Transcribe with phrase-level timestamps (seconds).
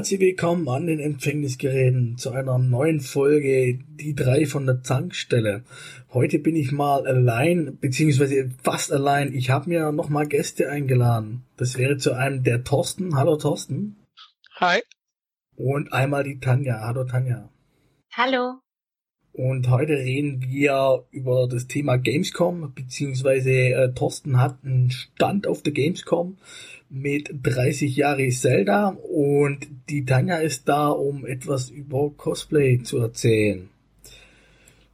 [0.00, 5.62] Herzlich willkommen an den Empfängnisgeräten zu einer neuen Folge Die drei von der Zankstelle.
[6.14, 9.34] Heute bin ich mal allein, beziehungsweise fast allein.
[9.34, 11.44] Ich habe mir noch mal Gäste eingeladen.
[11.58, 13.14] Das wäre zu einem der Thorsten.
[13.14, 13.96] Hallo Thorsten.
[14.54, 14.80] Hi.
[15.56, 16.80] Und einmal die Tanja.
[16.80, 17.50] Hallo Tanja.
[18.14, 18.54] Hallo.
[19.32, 25.62] Und heute reden wir über das Thema Gamescom, beziehungsweise äh, Thorsten hat einen Stand auf
[25.62, 26.38] der Gamescom
[26.90, 33.68] mit 30 Jahre Zelda und die Tanja ist da, um etwas über Cosplay zu erzählen.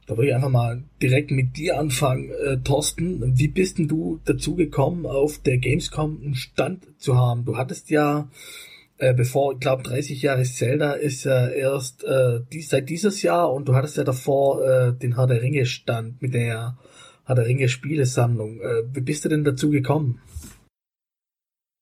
[0.05, 3.37] Da würde ich einfach mal direkt mit dir anfangen, äh, Thorsten.
[3.37, 7.43] Wie bist denn du dazu gekommen, auf der Gamescom einen Stand zu haben?
[7.43, 8.29] Du hattest ja
[8.99, 13.53] äh, bevor, ich glaube, 30 Jahre Zelda ist ja erst äh, dies, seit dieses Jahr
[13.53, 16.77] und du hattest ja davor äh, den Herr der Ringe Stand mit der
[17.25, 18.59] Herr der Ringe Spielesammlung.
[18.61, 20.19] Äh, wie bist du denn dazu gekommen?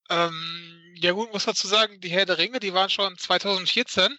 [0.09, 4.17] Ähm, ja gut, muss dazu sagen, die Herr der Ringe, die waren schon 2014.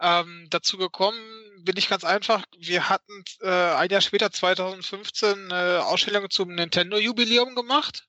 [0.00, 1.18] Ähm, dazu gekommen
[1.64, 7.54] bin ich ganz einfach, wir hatten äh, ein Jahr später, 2015, eine Ausstellung zum Nintendo-Jubiläum
[7.54, 8.06] gemacht.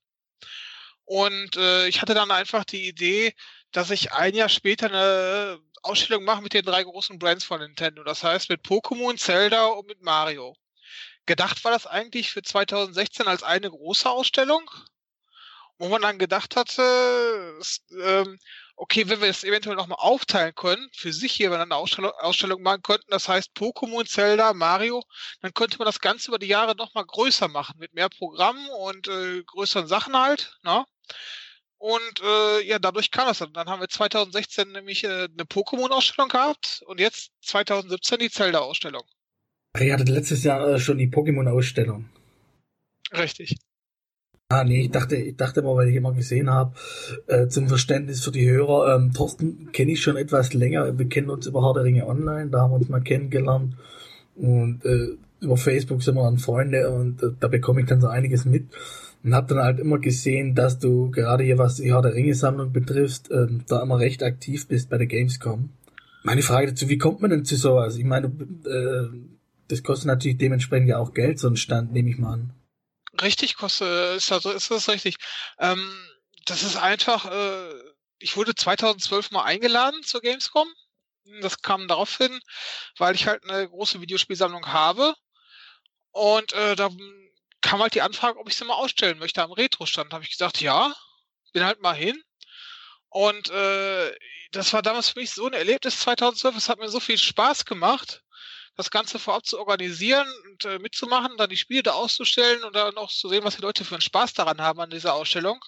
[1.05, 3.33] Und äh, ich hatte dann einfach die Idee,
[3.71, 8.03] dass ich ein Jahr später eine Ausstellung mache mit den drei großen Brands von Nintendo.
[8.03, 10.55] Das heißt mit Pokémon, Zelda und mit Mario.
[11.25, 14.69] Gedacht war das eigentlich für 2016 als eine große Ausstellung,
[15.77, 17.59] wo man dann gedacht hatte,
[18.03, 18.37] ähm,
[18.75, 22.11] okay, wenn wir es eventuell nochmal aufteilen können, für sich hier, wenn wir eine Ausstellung,
[22.19, 25.03] Ausstellung machen könnten, das heißt Pokémon, Zelda, Mario,
[25.41, 29.07] dann könnte man das Ganze über die Jahre nochmal größer machen, mit mehr Programmen und
[29.07, 30.57] äh, größeren Sachen halt.
[30.63, 30.85] Ne?
[31.79, 33.53] Und äh, ja, dadurch kam es dann.
[33.53, 39.03] Dann haben wir 2016 nämlich äh, eine Pokémon-Ausstellung gehabt und jetzt 2017 die Zelda-Ausstellung.
[39.79, 42.09] Ihr hattet letztes Jahr äh, schon die Pokémon-Ausstellung.
[43.11, 43.55] Richtig.
[44.49, 46.73] Ah, nee, ich dachte, ich dachte mal, weil ich immer gesehen habe,
[47.27, 50.97] äh, zum Verständnis für die Hörer, ähm, Thorsten kenne ich schon etwas länger.
[50.97, 53.75] Wir kennen uns über Harte Ringe Online, da haben wir uns mal kennengelernt.
[54.37, 58.07] Und äh, über Facebook sind wir dann Freunde und äh, da bekomme ich dann so
[58.07, 58.67] einiges mit.
[59.21, 62.71] Und habe dann halt immer gesehen, dass du gerade hier, was die Harte Ringe Sammlung
[62.71, 65.71] betrifft, ähm, da immer recht aktiv bist bei der Gamescom.
[66.23, 67.97] Meine Frage dazu, wie kommt man denn zu sowas?
[67.97, 69.07] Ich meine, äh,
[69.67, 72.53] das kostet natürlich dementsprechend ja auch Geld, so ein Stand, nehme ich mal an.
[73.21, 75.15] Richtig, kostet, ist, also, ist das richtig.
[75.59, 76.07] Ähm,
[76.45, 77.73] das ist einfach, äh,
[78.19, 80.67] ich wurde 2012 mal eingeladen zur Gamescom.
[81.41, 82.39] Das kam darauf hin,
[82.97, 85.13] weil ich halt eine große Videospielsammlung habe.
[86.11, 86.89] Und äh, da
[87.61, 90.13] kam halt die Anfrage, ob ich sie mal ausstellen möchte am Retro-Stand.
[90.13, 90.95] habe ich gesagt, ja,
[91.53, 92.21] bin halt mal hin.
[93.09, 94.15] Und äh,
[94.51, 96.55] das war damals für mich so ein Erlebnis 2012.
[96.55, 98.23] Es hat mir so viel Spaß gemacht,
[98.77, 102.95] das Ganze vorab zu organisieren und äh, mitzumachen, dann die Spiele da auszustellen und dann
[102.97, 105.59] auch zu sehen, was die Leute für einen Spaß daran haben an dieser Ausstellung,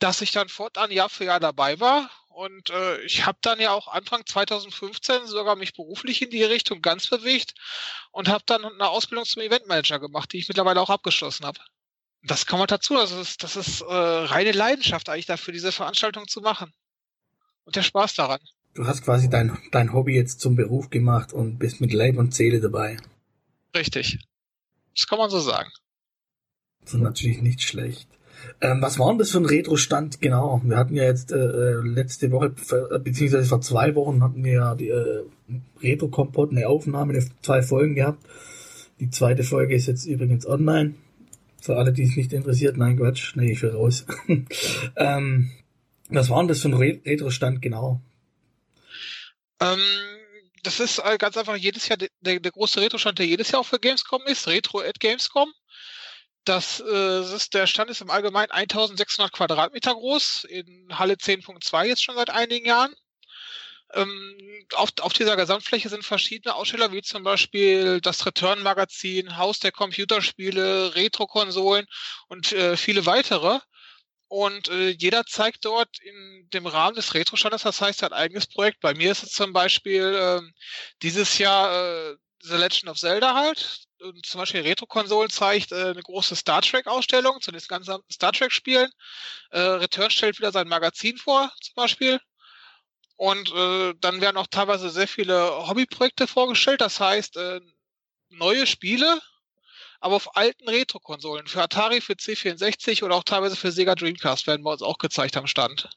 [0.00, 2.10] dass ich dann fortan Jahr für Jahr dabei war.
[2.28, 6.82] Und äh, ich habe dann ja auch Anfang 2015 sogar mich beruflich in die Richtung
[6.82, 7.54] ganz bewegt
[8.10, 11.60] und habe dann eine Ausbildung zum Eventmanager gemacht, die ich mittlerweile auch abgeschlossen habe.
[12.24, 12.94] Das kann man dazu.
[12.94, 16.74] Das ist, das ist äh, reine Leidenschaft eigentlich dafür, diese Veranstaltung zu machen.
[17.64, 18.40] Und der Spaß daran.
[18.74, 22.34] Du hast quasi dein, dein Hobby jetzt zum Beruf gemacht und bist mit Leib und
[22.34, 22.96] Seele dabei.
[23.74, 24.18] Richtig.
[24.94, 25.70] Das kann man so sagen.
[26.82, 28.08] Das ist natürlich nicht schlecht.
[28.60, 30.20] Ähm, was war denn das für ein Retro-Stand?
[30.20, 32.54] Genau, wir hatten ja jetzt äh, äh letzte Woche,
[32.90, 35.24] äh, beziehungsweise vor zwei Wochen hatten wir ja die äh,
[35.80, 38.24] Retro-Kompott, eine Aufnahme, eine, zwei Folgen gehabt.
[39.00, 40.94] Die zweite Folge ist jetzt übrigens online.
[41.60, 44.04] Für alle, die es nicht interessiert, nein, Quatsch, nee, ich will raus.
[44.96, 45.50] ähm,
[46.10, 48.00] was war denn das für ein Retro-Stand genau?
[49.64, 49.82] Ähm,
[50.62, 53.66] das ist äh, ganz einfach jedes Jahr der, der große Retro-Stand, der jedes Jahr auch
[53.66, 55.52] für Gamescom ist, Retro at Gamescom.
[56.44, 61.84] Das, äh, das ist, der Stand ist im Allgemeinen 1600 Quadratmeter groß, in Halle 10.2
[61.86, 62.94] jetzt schon seit einigen Jahren.
[63.94, 64.36] Ähm,
[64.74, 70.94] auf, auf dieser Gesamtfläche sind verschiedene Aussteller, wie zum Beispiel das Return-Magazin, Haus der Computerspiele,
[70.94, 71.86] Retro-Konsolen
[72.28, 73.60] und äh, viele weitere.
[74.28, 78.18] Und äh, jeder zeigt dort in dem Rahmen des Retro-Standes, das heißt, er hat ein
[78.18, 78.80] eigenes Projekt.
[78.80, 80.40] Bei mir ist es zum Beispiel äh,
[81.02, 83.84] dieses Jahr äh, The Legend of Zelda halt.
[84.00, 88.90] Und zum Beispiel Retro-Konsolen zeigt äh, eine große Star Trek-Ausstellung zu den ganzen Star Trek-Spielen.
[89.50, 92.20] Äh, Return stellt wieder sein Magazin vor, zum Beispiel.
[93.16, 96.80] Und äh, dann werden auch teilweise sehr viele Hobbyprojekte vorgestellt.
[96.80, 97.60] Das heißt, äh,
[98.30, 99.20] neue Spiele,
[100.04, 101.46] aber auf alten Retro-Konsolen.
[101.46, 105.34] Für Atari, für C64 oder auch teilweise für Sega Dreamcast werden bei uns auch gezeigt
[105.38, 105.88] am Stand.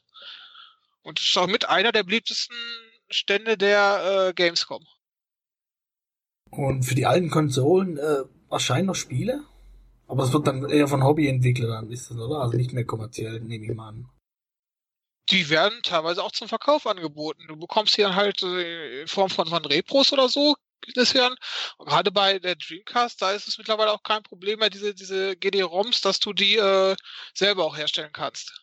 [1.02, 2.56] Und ist auch mit einer der beliebtesten
[3.10, 4.82] Stände der äh, Gamescom.
[6.50, 9.44] Und für die alten Konsolen äh, erscheinen noch Spiele?
[10.06, 12.40] Aber es wird dann eher von Hobbyentwicklern ist das, oder?
[12.40, 14.08] Also nicht mehr kommerziell, nehme ich mal an.
[15.28, 17.46] Die werden teilweise auch zum Verkauf angeboten.
[17.46, 20.56] Du bekommst hier halt äh, in Form von, von Repros oder so,
[21.14, 21.34] hören.
[21.76, 25.36] Und gerade bei der Dreamcast, da ist es mittlerweile auch kein Problem mehr, diese, diese
[25.36, 26.96] GD-ROMs, dass du die äh,
[27.34, 28.60] selber auch herstellen kannst.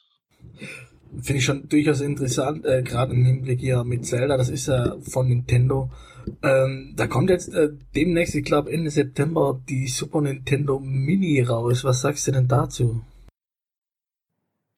[1.22, 4.98] Finde ich schon durchaus interessant, äh, gerade im Hinblick hier mit Zelda, das ist ja
[5.02, 5.92] von Nintendo.
[6.42, 11.84] Ähm, da kommt jetzt äh, demnächst, ich glaube Ende September, die Super Nintendo Mini raus.
[11.84, 13.04] Was sagst du denn dazu?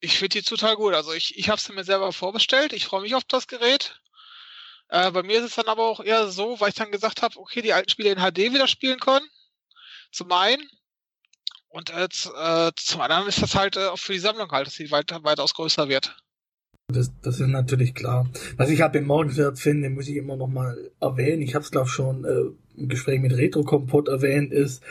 [0.00, 0.94] Ich finde die total gut.
[0.94, 2.72] Also ich, ich habe sie mir selber vorbestellt.
[2.72, 4.00] Ich freue mich auf das Gerät.
[4.88, 7.38] Äh, bei mir ist es dann aber auch eher so, weil ich dann gesagt habe,
[7.38, 9.26] okay, die alten Spiele in HD wieder spielen können.
[10.12, 10.62] Zum einen.
[11.68, 14.74] Und äh, äh, zum anderen ist das halt äh, auch für die Sammlung halt, dass
[14.74, 16.16] sie weiter, weitaus größer wird.
[16.90, 18.30] Das, das ist natürlich klar.
[18.56, 21.42] Was ich halt bemerkenswert finde, muss ich immer noch mal erwähnen.
[21.42, 24.82] Ich habe es glaube schon äh, im Gespräch mit Retro Kompott erwähnt, ist,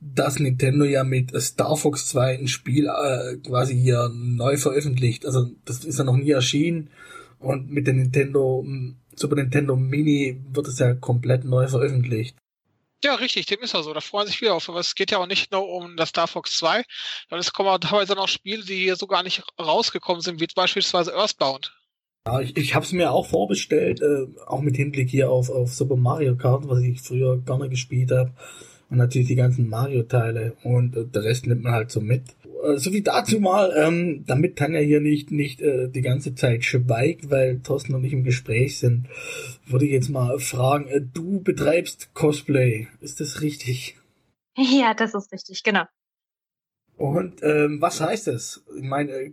[0.00, 5.26] dass Nintendo ja mit Star Fox 2 ein Spiel äh, quasi hier neu veröffentlicht.
[5.26, 6.90] Also das ist ja noch nie erschienen
[7.40, 8.64] und mit der Nintendo
[9.14, 12.36] Super Nintendo Mini wird es ja komplett neu veröffentlicht.
[13.02, 13.94] Ja, richtig, dem ist ja so.
[13.94, 14.68] Da freuen sich viele auf.
[14.68, 16.82] Aber es geht ja auch nicht nur um das Star Fox 2,
[17.28, 20.46] sondern es kommen auch teilweise noch Spiele, die hier so gar nicht rausgekommen sind, wie
[20.54, 21.74] beispielsweise Earthbound.
[22.26, 25.72] Ja, ich, ich habe es mir auch vorbestellt, äh, auch mit Hinblick hier auf, auf
[25.72, 28.34] Super Mario Kart, was ich früher gerne gespielt habe.
[28.90, 32.24] Und natürlich die ganzen Mario-Teile und äh, der Rest nimmt man halt so mit.
[32.64, 36.64] Äh, so wie dazu mal, ähm, damit Tanja hier nicht, nicht äh, die ganze Zeit
[36.64, 39.06] schweigt, weil Thorsten und ich im Gespräch sind,
[39.66, 43.96] würde ich jetzt mal fragen, äh, du betreibst Cosplay, ist das richtig?
[44.56, 45.84] Ja, das ist richtig, genau.
[46.96, 48.62] Und ähm, was heißt das?
[48.76, 49.32] Ich meine, äh,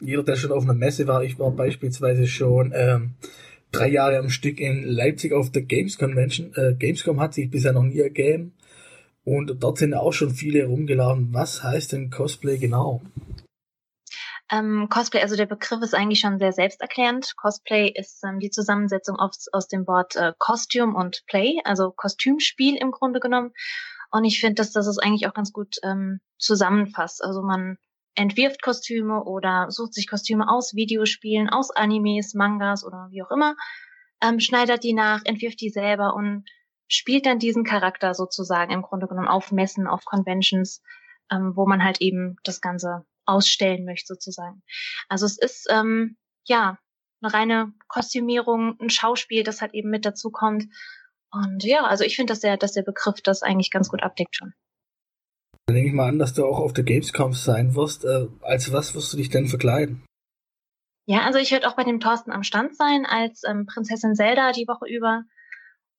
[0.00, 3.14] jeder, der schon auf einer Messe war, ich war beispielsweise schon ähm,
[3.72, 6.52] drei Jahre am Stück in Leipzig auf der Games Convention.
[6.54, 8.52] Äh, Gamescom hat sich bisher noch nie ergeben.
[9.26, 11.34] Und dort sind auch schon viele rumgeladen.
[11.34, 13.02] Was heißt denn Cosplay genau?
[14.52, 17.34] Ähm, Cosplay, also der Begriff ist eigentlich schon sehr selbsterklärend.
[17.36, 22.76] Cosplay ist ähm, die Zusammensetzung aus, aus dem Wort äh, Costume und Play, also Kostümspiel
[22.76, 23.52] im Grunde genommen.
[24.12, 27.24] Und ich finde, dass das es eigentlich auch ganz gut ähm, zusammenfasst.
[27.24, 27.78] Also man
[28.14, 33.56] entwirft Kostüme oder sucht sich Kostüme aus Videospielen, aus Animes, Mangas oder wie auch immer,
[34.22, 36.44] ähm, schneidert die nach, entwirft die selber und
[36.88, 40.82] spielt dann diesen Charakter sozusagen im Grunde genommen auf Messen, auf Conventions,
[41.30, 44.62] ähm, wo man halt eben das Ganze ausstellen möchte sozusagen.
[45.08, 46.78] Also es ist ähm, ja
[47.20, 50.64] eine reine Kostümierung, ein Schauspiel, das halt eben mit dazu kommt.
[51.30, 54.36] Und ja, also ich finde, dass der, dass der Begriff das eigentlich ganz gut abdeckt
[54.36, 54.52] schon.
[55.66, 58.04] Dann nehme ich mal an, dass du auch auf der Gamescom sein wirst.
[58.04, 60.04] Äh, als was wirst du dich denn verkleiden?
[61.06, 64.52] Ja, also ich werde auch bei dem Thorsten am Stand sein als ähm, Prinzessin Zelda
[64.52, 65.24] die Woche über.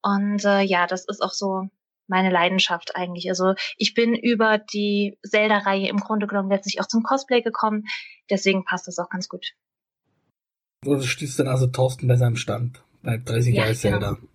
[0.07, 1.67] Und äh, ja, das ist auch so
[2.07, 3.27] meine Leidenschaft eigentlich.
[3.29, 7.83] Also ich bin über die Zelda-Reihe im Grunde genommen letztlich auch zum Cosplay gekommen.
[8.29, 9.53] Deswegen passt das auch ganz gut.
[10.83, 14.13] Du stehst dann also Thorsten bei seinem Stand, bei 30 ja, Jahre Zelda.
[14.13, 14.29] Genau.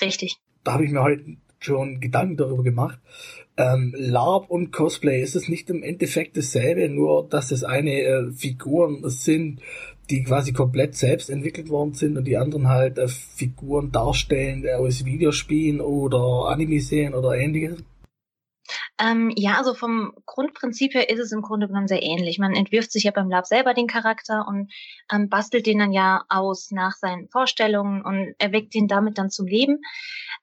[0.00, 0.36] Richtig.
[0.62, 3.00] Da habe ich mir heute schon Gedanken darüber gemacht.
[3.56, 8.32] Ähm, LARP und Cosplay, ist es nicht im Endeffekt dasselbe, nur dass das eine äh,
[8.32, 9.60] Figuren sind,
[10.10, 15.04] die quasi komplett selbst entwickelt worden sind und die anderen halt äh, Figuren darstellen aus
[15.04, 17.82] Videospielen oder Anime-Serien oder ähnliches?
[18.98, 22.38] Ähm, ja, also vom Grundprinzip her ist es im Grunde genommen sehr ähnlich.
[22.38, 24.72] Man entwirft sich ja beim Lab selber den Charakter und
[25.12, 29.46] ähm, bastelt den dann ja aus nach seinen Vorstellungen und erweckt ihn damit dann zum
[29.46, 29.80] Leben.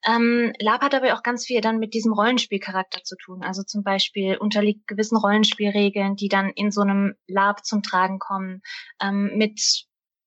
[0.06, 3.44] Ähm, Lab hat aber auch ganz viel dann mit diesem Rollenspielcharakter zu tun.
[3.44, 8.62] Also zum Beispiel unterliegt gewissen Rollenspielregeln, die dann in so einem Lab zum Tragen kommen,
[9.01, 9.60] ähm, mit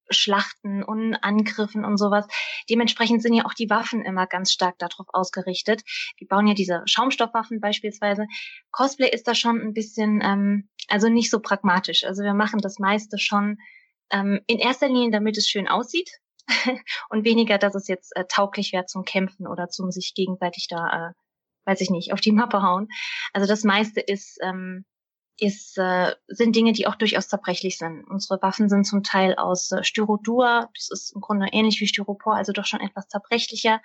[0.09, 2.27] Schlachten und Angriffen und sowas.
[2.69, 5.81] Dementsprechend sind ja auch die Waffen immer ganz stark darauf ausgerichtet.
[6.19, 8.27] Die bauen ja diese Schaumstoffwaffen beispielsweise.
[8.71, 12.03] Cosplay ist da schon ein bisschen, ähm, also nicht so pragmatisch.
[12.03, 13.57] Also wir machen das meiste schon
[14.11, 16.11] ähm, in erster Linie, damit es schön aussieht
[17.09, 21.09] und weniger, dass es jetzt äh, tauglich wäre zum Kämpfen oder zum sich gegenseitig da,
[21.09, 21.13] äh,
[21.65, 22.87] weiß ich nicht, auf die Mappe hauen.
[23.31, 24.85] Also das meiste ist ähm,
[25.39, 28.03] ist, äh, sind Dinge, die auch durchaus zerbrechlich sind.
[28.05, 32.35] Unsere Waffen sind zum Teil aus äh, Styrodur, das ist im Grunde ähnlich wie Styropor,
[32.35, 33.81] also doch schon etwas zerbrechlicher.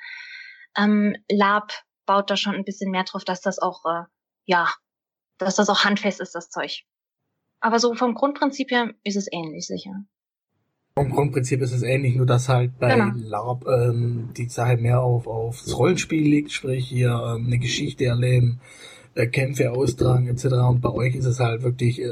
[0.77, 1.73] Ähm, Lab
[2.07, 4.05] baut da schon ein bisschen mehr drauf, dass das auch, äh,
[4.45, 4.69] ja,
[5.39, 6.85] dass das auch handfest ist, das Zeug.
[7.61, 10.05] Aber so vom Grundprinzip her ist es ähnlich, sicher.
[10.99, 13.13] Vom Grundprinzip ist es ähnlich, nur dass halt bei genau.
[13.17, 18.61] LARP ähm, die Sache mehr auf aufs Rollenspiel liegt, sprich hier ähm, eine Geschichte erleben,
[19.15, 20.47] äh, Kämpfe austragen etc.
[20.69, 22.09] Und bei euch ist es halt wirklich äh,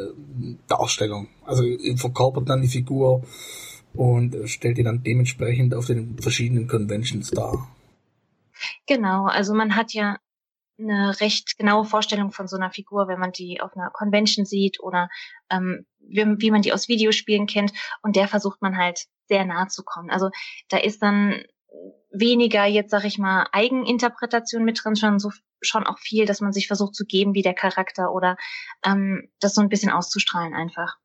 [0.69, 1.29] Darstellung.
[1.45, 3.23] Also ihr verkörpert dann die Figur
[3.95, 7.69] und äh, stellt die dann dementsprechend auf den verschiedenen Conventions dar.
[8.87, 10.19] Genau, also man hat ja
[10.79, 14.81] eine recht genaue Vorstellung von so einer Figur, wenn man die auf einer Convention sieht
[14.81, 15.09] oder
[15.51, 17.73] ähm, wie, wie man die aus Videospielen kennt.
[18.03, 20.11] Und der versucht man halt sehr nahe zu kommen.
[20.11, 20.31] Also
[20.69, 21.43] da ist dann
[22.11, 25.31] weniger jetzt, sag ich mal, Eigeninterpretation mit drin, schon so
[25.63, 28.37] schon auch viel, dass man sich versucht zu geben wie der Charakter oder
[28.85, 30.97] ähm, das so ein bisschen auszustrahlen einfach.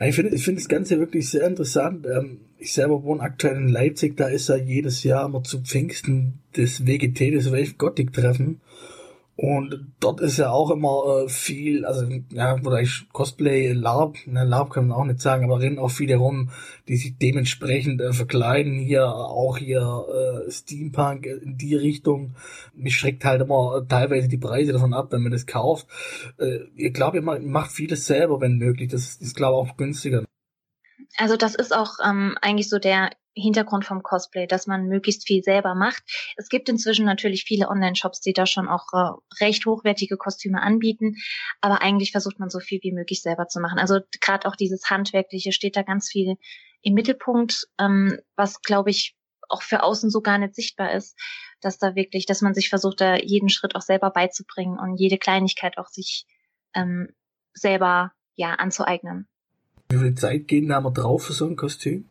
[0.00, 2.06] Ich finde ich finde das Ganze wirklich sehr interessant.
[2.06, 6.40] Ähm, ich selber wohne aktuell in Leipzig, da ist ja jedes Jahr immer zu Pfingsten
[6.54, 8.60] das WGT, das Wave Gothic Treffen.
[9.40, 14.42] Und dort ist ja auch immer äh, viel, also ja, oder ich Cosplay, LARP, ne,
[14.42, 16.50] LARP kann man auch nicht sagen, aber rennen auch viele rum,
[16.88, 18.80] die sich dementsprechend äh, verkleiden.
[18.80, 20.06] Hier auch hier
[20.48, 22.34] äh, Steampunk in die Richtung.
[22.74, 25.86] Mich schreckt halt immer teilweise die Preise davon ab, wenn man das kauft.
[26.38, 28.90] Äh, ich glaube, ihr macht vieles selber, wenn möglich.
[28.90, 30.24] Das ist, glaube ich, auch günstiger.
[31.16, 35.42] Also das ist auch ähm, eigentlich so der Hintergrund vom Cosplay, dass man möglichst viel
[35.42, 36.02] selber macht.
[36.36, 41.16] Es gibt inzwischen natürlich viele Online-Shops, die da schon auch äh, recht hochwertige Kostüme anbieten,
[41.60, 43.78] aber eigentlich versucht man so viel wie möglich selber zu machen.
[43.78, 46.36] Also gerade auch dieses Handwerkliche steht da ganz viel
[46.82, 49.16] im Mittelpunkt, ähm, was glaube ich
[49.48, 51.18] auch für außen so gar nicht sichtbar ist,
[51.60, 55.18] dass da wirklich, dass man sich versucht, da jeden Schritt auch selber beizubringen und jede
[55.18, 56.26] Kleinigkeit auch sich
[56.74, 57.08] ähm,
[57.54, 59.26] selber ja anzueignen.
[59.88, 62.10] Wie viel Zeit gehen da mal drauf für so ein Kostüm?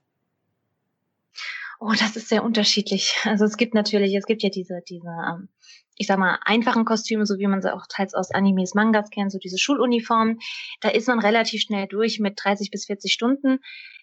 [1.80, 3.16] Oh, das ist sehr unterschiedlich.
[3.26, 5.50] Also es gibt natürlich, es gibt ja diese, diese, ähm,
[5.96, 9.32] ich sag mal, einfachen Kostüme, so wie man sie auch teils aus Animes, Mangas kennt,
[9.32, 10.40] so diese Schuluniformen.
[10.82, 13.60] Da ist man relativ schnell durch mit 30 bis 40 Stunden.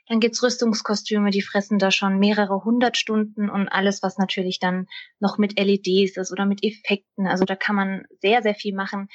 [0.07, 4.87] Dann gibt's Rüstungskostüme, die fressen da schon mehrere hundert Stunden und alles, was natürlich dann
[5.19, 7.27] noch mit LEDs ist oder mit Effekten.
[7.27, 9.09] Also da kann man sehr, sehr viel machen.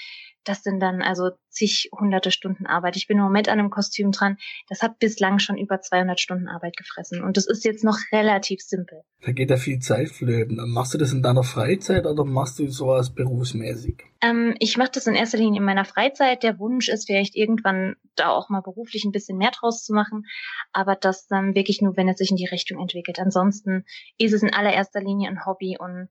[0.43, 2.95] Das sind dann also zig hunderte Stunden Arbeit.
[2.95, 4.37] Ich bin im Moment an einem Kostüm dran.
[4.67, 7.23] Das hat bislang schon über 200 Stunden Arbeit gefressen.
[7.23, 9.01] Und das ist jetzt noch relativ simpel.
[9.21, 10.57] Da geht ja viel Zeit flöten.
[10.71, 14.03] Machst du das in deiner Freizeit oder machst du sowas berufsmäßig?
[14.21, 16.43] Ähm, ich mache das in erster Linie in meiner Freizeit.
[16.43, 20.25] Der Wunsch ist vielleicht irgendwann da auch mal beruflich ein bisschen mehr draus zu machen.
[20.73, 23.19] Aber das dann wirklich nur, wenn es sich in die Richtung entwickelt.
[23.19, 23.85] Ansonsten
[24.17, 26.09] ist es in allererster Linie ein Hobby und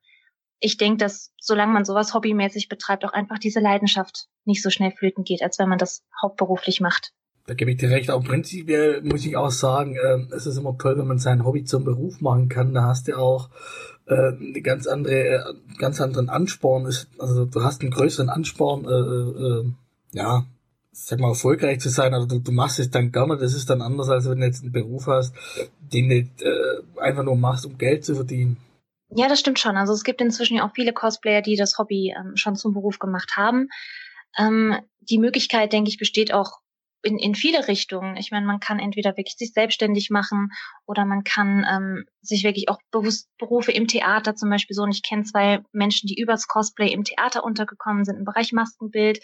[0.61, 4.91] ich denke, dass solange man sowas hobbymäßig betreibt, auch einfach diese Leidenschaft nicht so schnell
[4.91, 7.13] flöten geht, als wenn man das hauptberuflich macht.
[7.47, 8.11] Da gebe ich dir recht.
[8.11, 11.65] Auch prinzipiell muss ich auch sagen, äh, es ist immer toll, wenn man sein Hobby
[11.65, 12.75] zum Beruf machen kann.
[12.75, 13.49] Da hast du auch
[14.15, 16.87] eine ganz andere, äh, ganz anderen Ansporn.
[16.87, 19.73] Ist, also du hast einen größeren Ansporn, äh, äh, äh,
[20.13, 20.47] ja,
[20.93, 23.37] sag mal, erfolgreich zu sein, aber du, du machst es dann gerne.
[23.37, 25.35] Das ist dann anders, als wenn du jetzt einen Beruf hast,
[25.81, 28.57] den du äh, einfach nur machst, um Geld zu verdienen.
[29.11, 29.77] Ja, das stimmt schon.
[29.77, 32.99] Also es gibt inzwischen ja auch viele Cosplayer, die das Hobby ähm, schon zum Beruf
[32.99, 33.69] gemacht haben.
[34.37, 36.59] Ähm, die Möglichkeit, denke ich, besteht auch
[37.03, 38.17] in, in viele Richtungen.
[38.17, 40.51] Ich meine, man kann entweder wirklich sich selbstständig machen
[40.87, 44.83] oder man kann ähm, sich wirklich auch bewusst Berufe im Theater zum Beispiel so.
[44.83, 49.21] Und ich kenne zwei Menschen, die übers Cosplay im Theater untergekommen sind, im Bereich Maskenbild.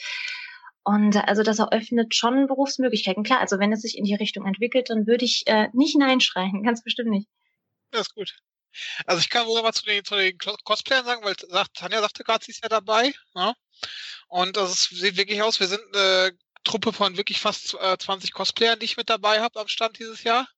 [0.85, 3.25] Und also das eröffnet schon Berufsmöglichkeiten.
[3.25, 6.21] Klar, also wenn es sich in die Richtung entwickelt, dann würde ich äh, nicht Nein
[6.21, 7.28] schreien, ganz bestimmt nicht.
[7.90, 8.37] Das ist gut.
[9.07, 11.35] Also ich kann wohl mal zu den, zu den Cosplayern sagen, weil
[11.75, 13.14] Tanja sagte gerade, sie ist ja dabei.
[13.35, 13.49] Ja?
[13.49, 13.54] Ne?
[14.28, 18.78] Und das sieht wirklich aus, wir sind eine Truppe von wirklich fast äh, 20 Cosplayern,
[18.78, 20.49] die ich mit dabei habe am Stand dieses Jahr.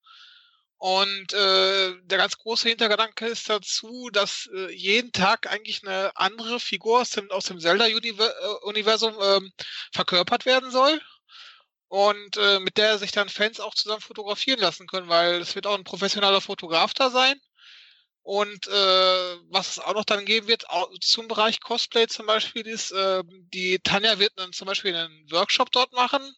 [0.79, 6.61] Und äh, der ganz große Hintergedanke ist dazu, dass äh, jeden Tag eigentlich eine andere
[6.61, 9.41] Figur aus dem, aus dem Zelda-Universum äh,
[9.93, 11.01] verkörpert werden soll.
[11.89, 15.67] Und äh, mit der sich dann Fans auch zusammen fotografieren lassen können, weil es wird
[15.67, 17.41] auch ein professioneller Fotograf da sein.
[18.27, 20.65] Und äh, was es auch noch dann geben wird,
[21.01, 25.71] zum Bereich Cosplay zum Beispiel, ist, äh, die Tanja wird dann zum Beispiel einen Workshop
[25.71, 26.35] dort machen,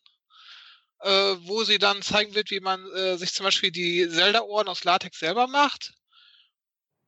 [1.00, 4.84] äh, wo sie dann zeigen wird, wie man äh, sich zum Beispiel die Zelda-Ohren aus
[4.84, 5.94] Latex selber macht.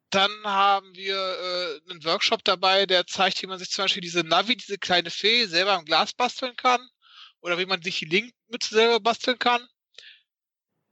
[0.09, 4.21] Dann haben wir äh, einen Workshop dabei, der zeigt, wie man sich zum Beispiel diese
[4.21, 6.81] Navi, diese kleine Fee, selber im Glas basteln kann.
[7.43, 9.69] Oder wie man sich die Link-Mütze selber basteln kann.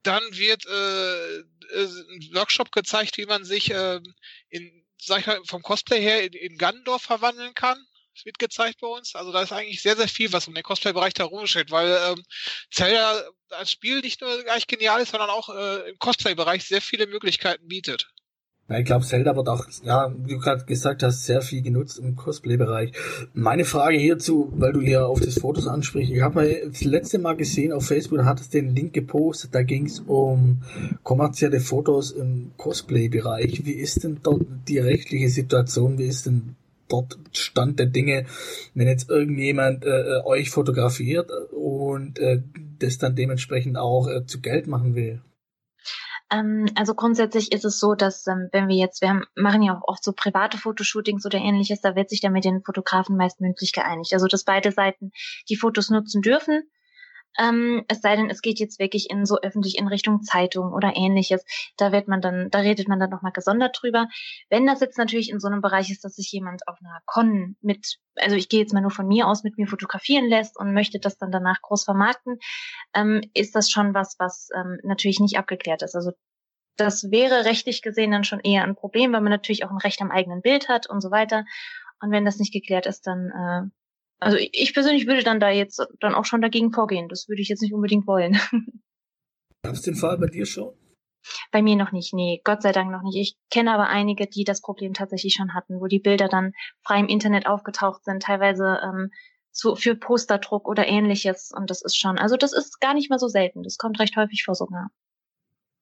[0.02, 4.00] Dann wird äh, äh, Workshop gezeigt, wie man sich äh,
[4.48, 7.78] in, sag ich mal, vom Cosplay her in, in Gandorf verwandeln kann.
[8.14, 9.14] Das wird gezeigt bei uns.
[9.14, 12.22] Also da ist eigentlich sehr, sehr viel, was um den Cosplay-Bereich da rumsteht, weil ähm,
[12.72, 17.06] Zelda als Spiel nicht nur eigentlich genial ist, sondern auch äh, im Cosplay-Bereich sehr viele
[17.06, 18.08] Möglichkeiten bietet.
[18.68, 21.98] Ja, ich glaube, Zelda wird auch, ja, wie du gerade gesagt hast, sehr viel genutzt
[21.98, 22.92] im Cosplay-Bereich.
[23.32, 27.34] Meine Frage hierzu, weil du hier auf das Fotos ansprichst, ich habe das letzte Mal
[27.34, 30.62] gesehen auf Facebook, da hattest den Link gepostet, da ging es um
[31.02, 33.64] kommerzielle Fotos im Cosplay-Bereich.
[33.64, 35.96] Wie ist denn dort die rechtliche Situation?
[35.96, 36.54] Wie ist denn
[36.88, 38.26] dort Stand der Dinge,
[38.74, 42.42] wenn jetzt irgendjemand äh, euch fotografiert und äh,
[42.80, 45.22] das dann dementsprechend auch äh, zu Geld machen will?
[46.30, 49.76] Ähm, also grundsätzlich ist es so, dass ähm, wenn wir jetzt, wir haben, machen ja
[49.76, 53.40] auch oft so private Fotoshootings oder ähnliches, da wird sich dann mit den Fotografen meist
[53.40, 54.12] mündlich geeinigt.
[54.12, 55.12] Also dass beide Seiten
[55.48, 56.68] die Fotos nutzen dürfen.
[57.38, 60.96] Ähm, es sei denn, es geht jetzt wirklich in so öffentlich in Richtung Zeitung oder
[60.96, 61.44] ähnliches.
[61.76, 64.08] Da wird man dann, da redet man dann nochmal gesondert drüber.
[64.50, 67.56] Wenn das jetzt natürlich in so einem Bereich ist, dass sich jemand auf einer Con
[67.60, 70.74] mit, also ich gehe jetzt mal nur von mir aus, mit mir fotografieren lässt und
[70.74, 72.38] möchte das dann danach groß vermarkten,
[72.94, 75.94] ähm, ist das schon was, was ähm, natürlich nicht abgeklärt ist.
[75.94, 76.12] Also
[76.76, 80.00] das wäre rechtlich gesehen dann schon eher ein Problem, weil man natürlich auch ein Recht
[80.00, 81.44] am eigenen Bild hat und so weiter.
[82.00, 83.77] Und wenn das nicht geklärt ist, dann äh,
[84.20, 87.08] also ich persönlich würde dann da jetzt dann auch schon dagegen vorgehen.
[87.08, 88.38] Das würde ich jetzt nicht unbedingt wollen.
[89.62, 90.72] Gab es den Fall bei dir schon?
[91.50, 93.16] Bei mir noch nicht, nee, Gott sei Dank noch nicht.
[93.16, 97.00] Ich kenne aber einige, die das Problem tatsächlich schon hatten, wo die Bilder dann frei
[97.00, 99.10] im Internet aufgetaucht sind, teilweise ähm,
[99.52, 101.50] zu, für Posterdruck oder ähnliches.
[101.54, 103.62] Und das ist schon, also das ist gar nicht mal so selten.
[103.62, 104.90] Das kommt recht häufig vor sogar.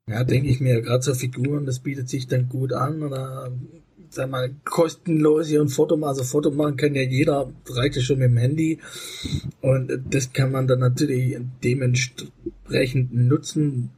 [0.09, 3.53] Ja, denke ich mir, gerade so Figuren, das bietet sich dann gut an oder
[4.17, 6.11] sag mal, kostenlos hier ein Foto machen.
[6.11, 8.81] Also Foto machen kann ja jeder, reicht ja schon mit dem Handy.
[9.61, 13.91] Und das kann man dann natürlich dementsprechend nutzen.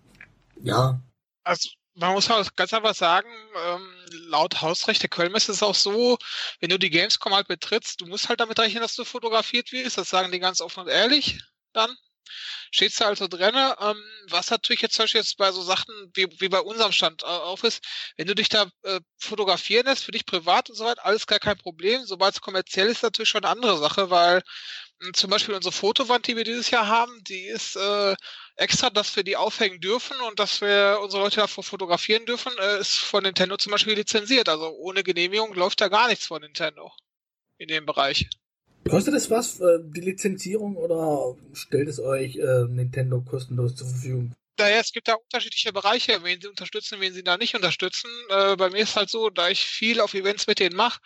[0.63, 1.01] Ja.
[1.45, 3.29] Also man muss halt ganz einfach sagen,
[3.67, 3.89] ähm,
[4.29, 6.19] laut Hausrecht der Kölnmesse ist es auch so,
[6.61, 9.99] wenn du die Gamescom halt betrittst, du musst halt damit rechnen, dass du fotografiert wirst.
[9.99, 11.41] Das sagen die ganz offen und ehrlich
[11.73, 11.91] dann
[12.71, 16.29] steht da also drin, ähm, was natürlich jetzt zum Beispiel jetzt bei so Sachen wie,
[16.41, 17.85] wie bei unserem Stand auf ist,
[18.17, 21.39] wenn du dich da äh, fotografieren lässt, für dich privat und so weiter, alles gar
[21.39, 22.05] kein Problem.
[22.05, 24.43] Sobald es kommerziell ist, natürlich schon eine andere Sache, weil
[25.01, 28.15] mh, zum Beispiel unsere Fotowand, die wir dieses Jahr haben, die ist äh,
[28.57, 32.81] extra, dass wir die aufhängen dürfen und dass wir unsere Leute davor fotografieren dürfen, äh,
[32.81, 34.49] ist von Nintendo zum Beispiel lizenziert.
[34.49, 36.93] Also ohne Genehmigung läuft da gar nichts von Nintendo
[37.59, 38.29] in dem Bereich.
[38.89, 44.33] Kostet es was, äh, die Lizenzierung, oder stellt es euch äh, Nintendo kostenlos zur Verfügung?
[44.59, 48.11] Naja, es gibt da unterschiedliche Bereiche, wen sie unterstützen, wen sie da nicht unterstützen.
[48.29, 51.01] Äh, bei mir ist halt so, da ich viel auf Events mit denen mache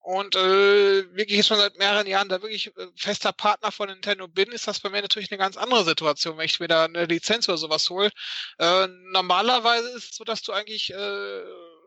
[0.00, 4.50] und äh, wirklich schon seit mehreren Jahren da wirklich äh, fester Partner von Nintendo bin,
[4.50, 7.48] ist das bei mir natürlich eine ganz andere Situation, wenn ich mir da eine Lizenz
[7.48, 8.10] oder sowas hole.
[8.58, 11.42] Äh, normalerweise ist es so, dass du eigentlich äh,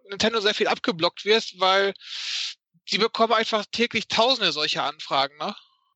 [0.09, 1.93] Nintendo sehr viel abgeblockt wirst, weil
[2.91, 5.55] die bekommen einfach täglich tausende solcher Anfragen, ne?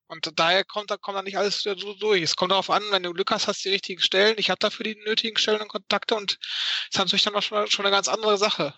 [0.10, 2.22] Und daher kommt, da kommt da nicht alles so durch.
[2.22, 4.36] Es kommt darauf an, wenn du Glück hast, hast du die richtigen Stellen.
[4.38, 7.68] Ich habe dafür die nötigen Stellen und Kontakte und das ist natürlich dann auch schon,
[7.68, 8.74] schon eine ganz andere Sache.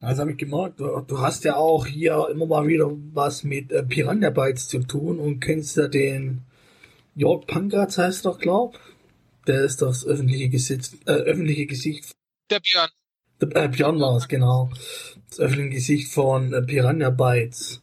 [0.00, 3.72] Also habe ich gemerkt, du, du, hast ja auch hier immer mal wieder was mit
[3.72, 6.44] äh, Piranha Bytes zu tun und kennst ja den
[7.14, 8.78] Jörg Pankratz heißt doch, glaub.
[9.46, 12.14] Der ist das öffentliche Gesicht, äh, öffentliche Gesicht.
[12.50, 12.90] Der Björn.
[13.40, 14.70] Äh, Björn war es, genau.
[15.28, 17.80] Das öffentliche Gesicht von äh, Piranha Bytes.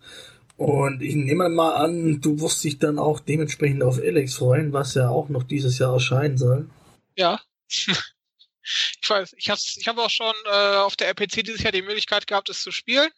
[0.58, 4.94] Und ich nehme mal an, du wirst dich dann auch dementsprechend auf Alex freuen, was
[4.94, 6.70] ja auch noch dieses Jahr erscheinen soll.
[7.16, 7.42] Ja.
[7.70, 11.82] ich weiß, ich habe ich hab auch schon äh, auf der RPC dieses Jahr die
[11.82, 13.10] Möglichkeit gehabt, es zu spielen.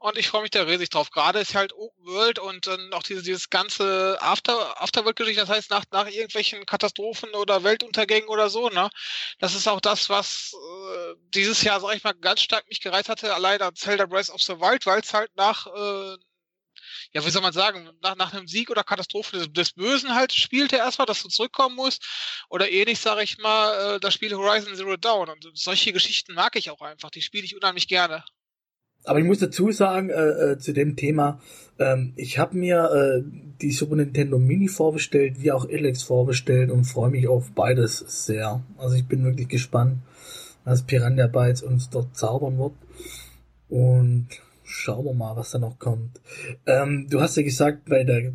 [0.00, 1.10] Und ich freue mich da riesig drauf.
[1.10, 5.70] Gerade ist halt Open World und dann auch dieses, dieses ganze After, Afterworld-Geschichte, das heißt
[5.70, 8.90] nach, nach irgendwelchen Katastrophen oder Weltuntergängen oder so, ne?
[9.40, 13.08] Das ist auch das, was äh, dieses Jahr, sag ich mal, ganz stark mich gereizt
[13.08, 16.16] hatte, allein an Zelda Breath of the Wild, weil es halt nach, äh,
[17.12, 20.32] ja, wie soll man sagen, nach, nach einem Sieg oder Katastrophe des, des Bösen halt
[20.32, 22.04] spielte erstmal, dass du zurückkommen musst.
[22.50, 25.28] Oder ähnlich, sage ich mal, äh, das Spiel Horizon Zero Dawn.
[25.28, 27.10] Und solche Geschichten mag ich auch einfach.
[27.10, 28.24] Die spiele ich unheimlich gerne.
[29.04, 31.40] Aber ich muss dazu sagen, äh, äh, zu dem Thema,
[31.78, 33.22] ähm, ich habe mir äh,
[33.62, 38.62] die Super Nintendo Mini vorbestellt, wie auch Alex vorbestellt und freue mich auf beides sehr.
[38.76, 39.98] Also ich bin wirklich gespannt,
[40.64, 42.72] was Piranha Bytes uns dort zaubern wird.
[43.68, 44.28] Und
[44.64, 46.20] schauen wir mal, was da noch kommt.
[46.66, 48.32] Ähm, du hast ja gesagt, bei der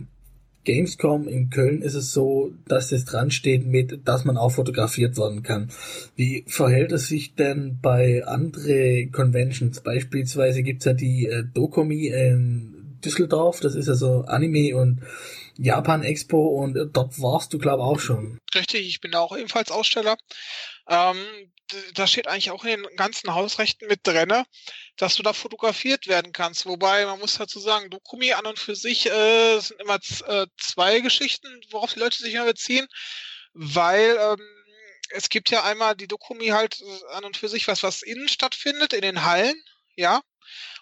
[0.63, 5.17] Gamescom in Köln ist es so, dass es dran steht mit, dass man auch fotografiert
[5.17, 5.71] werden kann.
[6.15, 9.81] Wie verhält es sich denn bei andere Conventions?
[9.81, 15.01] Beispielsweise gibt's ja die äh, Dokomi in Düsseldorf, das ist ja so Anime und
[15.57, 18.39] Japan Expo und dort warst du, glaube auch schon.
[18.55, 20.17] Richtig, ich bin auch ebenfalls Aussteller.
[20.87, 21.17] Ähm,
[21.95, 24.45] da steht eigentlich auch in den ganzen Hausrechten mit drinne,
[24.97, 26.65] dass du da fotografiert werden kannst.
[26.65, 30.99] Wobei man muss dazu sagen, Dokumi an und für sich äh, sind immer äh, zwei
[30.99, 32.87] Geschichten, worauf die Leute sich immer beziehen,
[33.53, 34.41] weil ähm,
[35.09, 38.29] es gibt ja einmal die Dokumi halt äh, an und für sich was, was innen
[38.29, 39.61] stattfindet, in den Hallen,
[39.95, 40.21] ja.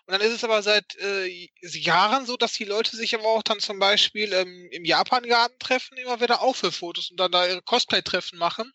[0.06, 3.44] Und dann ist es aber seit äh, Jahren so, dass die Leute sich aber auch
[3.44, 7.48] dann zum Beispiel ähm, im Japan-Garten treffen, immer wieder auch für Fotos und dann da
[7.48, 8.72] ihre Cosplay-Treffen machen.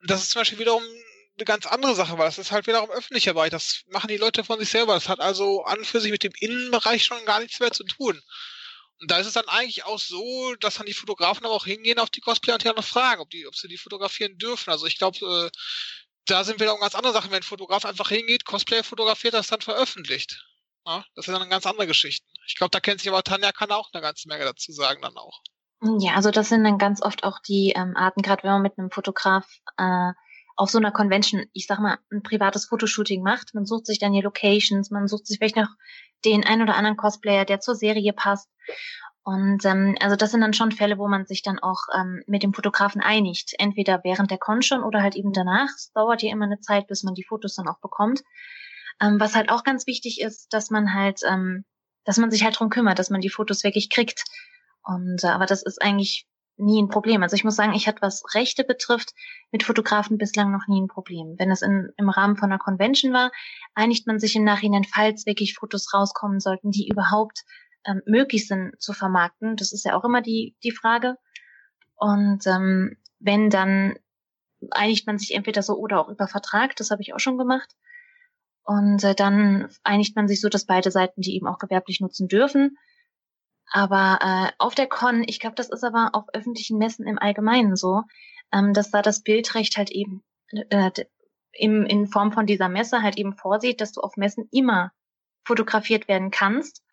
[0.00, 0.84] Und das ist zum Beispiel wiederum
[1.36, 3.50] eine ganz andere Sache, weil das ist halt wiederum öffentlicher Bereich.
[3.50, 4.94] Das machen die Leute von sich selber.
[4.94, 7.84] Das hat also an und für sich mit dem Innenbereich schon gar nichts mehr zu
[7.84, 8.20] tun.
[9.00, 11.98] Und da ist es dann eigentlich auch so, dass dann die Fotografen aber auch hingehen
[11.98, 14.70] auf die Cosplayer und ja noch fragen, ob die, ob sie die fotografieren dürfen.
[14.70, 15.58] Also ich glaube, äh,
[16.26, 17.30] da sind wir auch ganz andere Sachen.
[17.30, 20.44] Wenn ein Fotograf einfach hingeht, Cosplay fotografiert, das dann veröffentlicht.
[20.86, 22.26] Ja, das sind dann ganz andere Geschichten.
[22.46, 25.16] Ich glaube, da kennt sich aber Tanja kann auch eine ganze Menge dazu sagen dann
[25.16, 25.40] auch.
[25.98, 28.78] Ja, also das sind dann ganz oft auch die ähm, Arten, gerade wenn man mit
[28.78, 30.12] einem Fotograf äh,
[30.56, 33.54] auf so einer Convention, ich sag mal, ein privates Fotoshooting macht.
[33.54, 35.68] Man sucht sich dann die Locations, man sucht sich vielleicht noch
[36.24, 38.48] den ein oder anderen Cosplayer, der zur Serie passt.
[39.24, 42.42] Und ähm, also das sind dann schon Fälle, wo man sich dann auch ähm, mit
[42.42, 43.54] dem Fotografen einigt.
[43.58, 45.70] Entweder während der Con schon oder halt eben danach.
[45.74, 48.22] Es dauert ja immer eine Zeit, bis man die Fotos dann auch bekommt.
[49.00, 51.64] Ähm, was halt auch ganz wichtig ist, dass man halt, ähm,
[52.04, 54.24] dass man sich halt drum kümmert, dass man die Fotos wirklich kriegt.
[54.82, 57.22] Und äh, aber das ist eigentlich nie ein Problem.
[57.22, 59.12] Also ich muss sagen, ich hatte, was Rechte betrifft,
[59.50, 61.34] mit Fotografen bislang noch nie ein Problem.
[61.38, 63.32] Wenn es in, im Rahmen von einer Convention war,
[63.74, 67.44] einigt man sich im Nachhinein, falls wirklich Fotos rauskommen sollten, die überhaupt
[67.84, 69.56] ähm, möglich sind zu vermarkten.
[69.56, 71.16] Das ist ja auch immer die, die Frage.
[71.96, 73.94] Und ähm, wenn dann
[74.70, 77.74] einigt man sich entweder so oder auch über Vertrag, das habe ich auch schon gemacht.
[78.64, 82.28] Und äh, dann einigt man sich so, dass beide Seiten die eben auch gewerblich nutzen
[82.28, 82.78] dürfen.
[83.76, 87.74] Aber äh, auf der Con, ich glaube, das ist aber auf öffentlichen Messen im Allgemeinen
[87.74, 88.02] so,
[88.52, 90.22] ähm, dass da das Bildrecht halt eben
[90.70, 90.92] äh,
[91.50, 94.92] im, in Form von dieser Messe halt eben vorsieht, dass du auf Messen immer
[95.44, 96.84] fotografiert werden kannst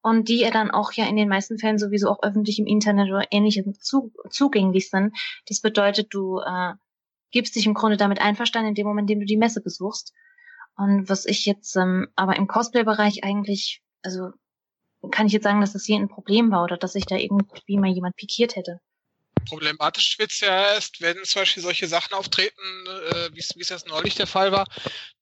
[0.00, 3.10] und die ja dann auch ja in den meisten Fällen sowieso auch öffentlich im Internet
[3.10, 5.14] oder ähnlichem zu, zugänglich sind.
[5.46, 6.72] Das bedeutet, du äh,
[7.32, 10.14] gibst dich im Grunde damit einverstanden in dem Moment, in dem du die Messe besuchst.
[10.74, 14.30] Und was ich jetzt ähm, aber im Cosplay-Bereich eigentlich, also
[15.10, 17.78] kann ich jetzt sagen, dass das hier ein Problem war oder dass sich da irgendwie
[17.78, 18.80] mal jemand pikiert hätte.
[19.48, 23.88] Problematisch wird es ja erst, wenn zum Beispiel solche Sachen auftreten, äh, wie es jetzt
[23.88, 24.66] neulich der Fall war,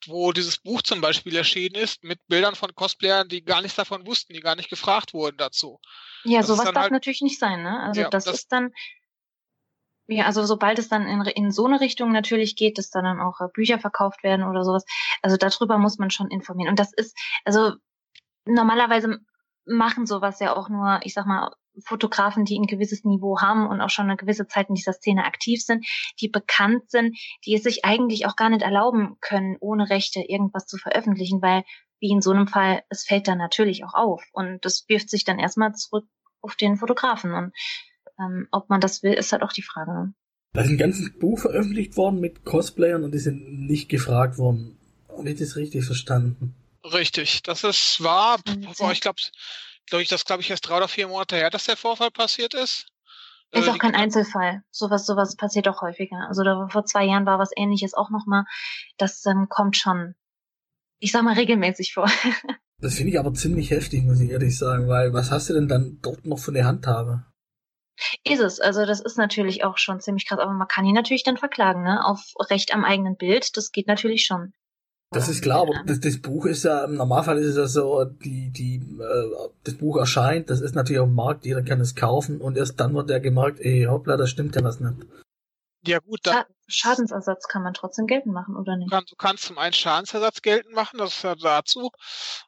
[0.07, 4.07] wo dieses Buch zum Beispiel erschienen ist, mit Bildern von Cosplayern, die gar nichts davon
[4.07, 5.81] wussten, die gar nicht gefragt wurden dazu.
[6.25, 7.81] Ja, das sowas darf halt, natürlich nicht sein, ne?
[7.81, 8.73] Also ja, das, das, ist dann,
[10.09, 13.41] ja, also sobald es dann in, in so eine Richtung natürlich geht, dass dann auch
[13.41, 14.85] äh, Bücher verkauft werden oder sowas,
[15.23, 16.71] also darüber muss man schon informieren.
[16.71, 17.75] Und das ist, also
[18.47, 19.21] normalerweise
[19.69, 21.51] machen sowas ja auch nur, ich sag mal,
[21.85, 25.25] Fotografen, die ein gewisses Niveau haben und auch schon eine gewisse Zeit in dieser Szene
[25.25, 25.87] aktiv sind,
[26.21, 30.67] die bekannt sind, die es sich eigentlich auch gar nicht erlauben können, ohne Rechte irgendwas
[30.67, 31.63] zu veröffentlichen, weil
[32.01, 35.25] wie in so einem Fall, es fällt dann natürlich auch auf und das wirft sich
[35.25, 36.07] dann erstmal zurück
[36.41, 37.53] auf den Fotografen und
[38.21, 40.13] ähm, ob man das will, ist halt auch die Frage.
[40.53, 44.79] Da ist ein ganzes Buch veröffentlicht worden mit Cosplayern und die sind nicht gefragt worden.
[45.09, 46.55] Habe ich das richtig verstanden?
[46.93, 48.39] Richtig, das ist wahr.
[48.79, 49.21] Boah, ich glaube,
[49.87, 52.55] glaub ich, das glaube ich erst drei oder vier Monate her, dass der Vorfall passiert
[52.55, 52.87] ist.
[53.51, 54.63] Ist äh, auch kein Einzelfall.
[54.71, 56.27] Sowas, sowas passiert auch häufiger.
[56.29, 58.45] Also da, vor zwei Jahren war was ähnliches auch nochmal.
[58.99, 60.15] Das ähm, kommt schon,
[60.99, 62.11] ich sag mal, regelmäßig vor.
[62.79, 65.69] das finde ich aber ziemlich heftig, muss ich ehrlich sagen, weil was hast du denn
[65.69, 67.25] dann dort noch für eine Handhabe?
[68.23, 68.61] Ist es.
[68.61, 71.83] Also das ist natürlich auch schon ziemlich krass, aber man kann ihn natürlich dann verklagen,
[71.83, 72.05] ne?
[72.05, 73.57] Auf Recht am eigenen Bild.
[73.57, 74.53] Das geht natürlich schon.
[75.11, 78.05] Das ist klar, aber das, das, Buch ist ja, im Normalfall ist es ja so,
[78.05, 81.95] die, die, äh, das Buch erscheint, das ist natürlich auf dem Markt, jeder kann es
[81.95, 85.07] kaufen und erst dann wird ja gemerkt, ey, hoppla, da stimmt ja was nicht.
[85.87, 88.93] Ja gut, dann, Schadensersatz kann man trotzdem geltend machen, oder nicht?
[88.93, 91.91] Du kannst zum einen Schadensersatz geltend machen, das ist ja dazu.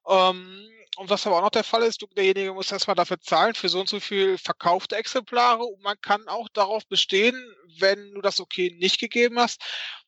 [0.07, 0.69] Ähm,
[0.99, 3.71] und was aber auch noch der Fall ist, du, derjenige muss erstmal dafür zahlen für
[3.71, 7.35] so und so viel verkaufte Exemplare und man kann auch darauf bestehen,
[7.79, 9.61] wenn du das okay nicht gegeben hast,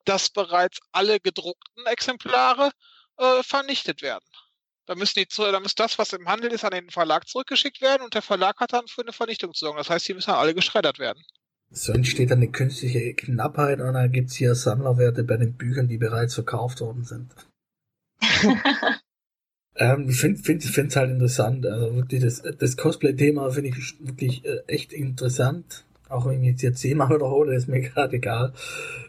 [0.05, 2.70] dass bereits alle gedruckten Exemplare
[3.18, 4.25] äh, vernichtet werden.
[4.87, 8.03] Da müssen die, da muss das, was im Handel ist, an den Verlag zurückgeschickt werden
[8.03, 9.79] und der Verlag hat dann für eine Vernichtung zu sorgen.
[9.79, 11.22] Das heißt, die müssen alle geschreddert werden.
[11.70, 15.98] So entsteht dann eine künstliche Knappheit und dann gibt's hier Sammlerwerte bei den Büchern, die
[15.98, 17.35] bereits verkauft worden sind.
[19.77, 21.64] ähm, ich finde find, es halt interessant.
[21.64, 25.85] Also wirklich das, das Cosplay-Thema finde ich wirklich äh, echt interessant.
[26.12, 28.53] Auch wenn ich jetzt hier zehnmal wiederhole, ist mir gerade egal.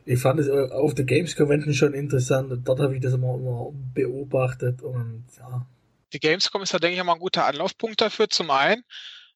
[0.06, 2.52] Ich fand es äh, auf der Games Convention schon interessant.
[2.66, 5.68] Dort habe ich das immer, immer beobachtet und ja.
[6.14, 8.30] Die Gamescom ist da, denke ich, immer ein guter Anlaufpunkt dafür.
[8.30, 8.84] Zum einen,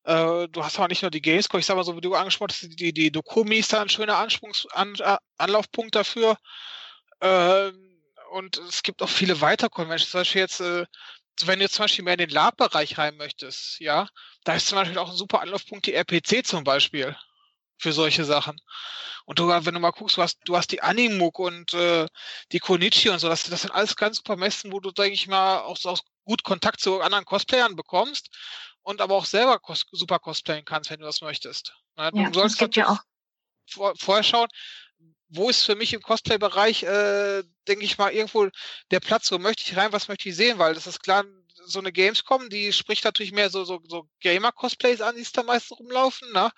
[0.03, 2.51] äh, du hast aber nicht nur die Gamescom, ich sag mal so, wie du angesprochen
[2.51, 6.37] hast, die, die Dokumi ist da ein schöner Ansprungs an, äh, Anlaufpunkt dafür.
[7.19, 7.71] Äh,
[8.31, 10.85] und es gibt auch viele weitere Conventions, zum Beispiel jetzt, äh,
[11.45, 14.07] wenn du zum Beispiel mehr in den Lab-Bereich rein möchtest, ja,
[14.43, 17.15] da ist zum Beispiel auch ein super Anlaufpunkt die RPC zum Beispiel
[17.77, 18.59] für solche Sachen.
[19.25, 22.07] Und du, wenn du mal guckst, du hast, du hast die Animuk und äh,
[22.51, 25.27] die Konichi und so, das, das sind alles ganz super Messen, wo du, denke ich
[25.27, 28.29] mal, auch, auch gut Kontakt zu anderen Cosplayern bekommst
[28.83, 31.73] und aber auch selber cos super cosplayen kannst, wenn du das möchtest.
[31.97, 32.99] Ja, du sollst gibt ja auch
[33.69, 34.47] vor, vorher schauen,
[35.29, 38.47] wo ist für mich im Cosplay-Bereich, äh, denke ich mal, irgendwo
[38.91, 41.25] der Platz, wo möchte ich rein, was möchte ich sehen, weil das ist klar,
[41.67, 45.79] so eine Gamescom, die spricht natürlich mehr so, so, so Gamer-Cosplays an, die da meistens
[45.79, 46.49] rumlaufen, ne?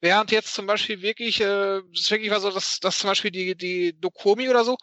[0.00, 3.56] Während jetzt zum Beispiel wirklich, äh, ist wirklich mal so, dass, dass zum Beispiel die,
[3.56, 4.76] die Dokomi oder so,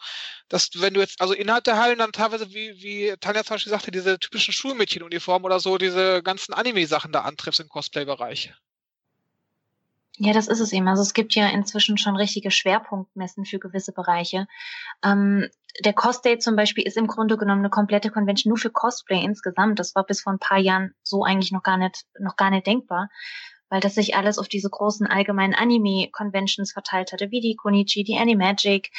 [0.48, 3.70] dass wenn du jetzt, also innerhalb der Hallen dann teilweise, wie, wie Tanja zum Beispiel
[3.70, 8.52] sagte, diese typischen Schulmädchenuniformen oder so, diese ganzen Anime-Sachen da antriffst im Cosplay-Bereich.
[10.18, 10.86] Ja, das ist es eben.
[10.86, 14.46] Also es gibt ja inzwischen schon richtige Schwerpunktmessen für gewisse Bereiche.
[15.04, 15.48] Ähm,
[15.84, 19.80] der Cosplay zum Beispiel ist im Grunde genommen eine komplette Convention nur für Cosplay insgesamt.
[19.80, 22.66] Das war bis vor ein paar Jahren so eigentlich noch gar nicht, noch gar nicht
[22.66, 23.08] denkbar,
[23.70, 28.16] weil das sich alles auf diese großen allgemeinen Anime-Conventions verteilt hatte, wie die Konichi, die
[28.16, 28.90] Animagic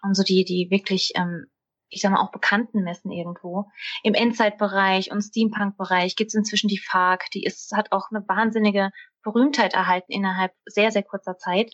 [0.00, 1.48] und so die, die wirklich, ähm,
[1.92, 3.70] ich sag mal, auch bekannten Messen irgendwo.
[4.02, 8.90] Im Endzeitbereich und Steampunk-Bereich gibt's inzwischen die FARC, die ist, hat auch eine wahnsinnige
[9.22, 11.72] Berühmtheit erhalten innerhalb sehr, sehr kurzer Zeit.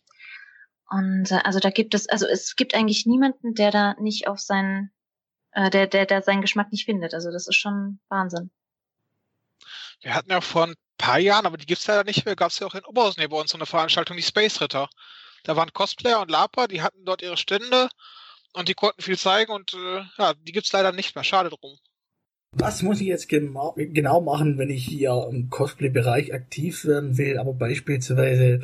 [0.90, 4.40] Und äh, also da gibt es, also es gibt eigentlich niemanden, der da nicht auf
[4.40, 4.90] seinen,
[5.52, 7.14] äh, der, der, der seinen Geschmack nicht findet.
[7.14, 8.50] Also das ist schon Wahnsinn.
[10.00, 12.66] Wir hatten ja vor ein paar Jahren, aber die gibt's leider nicht mehr, gab's ja
[12.66, 14.88] auch in Oberhausen hier bei uns so eine Veranstaltung, die Space Ritter.
[15.44, 17.88] Da waren Cosplayer und Lapa, die hatten dort ihre Stände
[18.58, 21.22] und die konnten viel zeigen und äh, ja, die gibt's leider nicht mehr.
[21.22, 21.78] Schade drum.
[22.52, 27.52] Was muss ich jetzt genau, machen, wenn ich hier im Cosplay-Bereich aktiv werden will, aber
[27.52, 28.62] beispielsweise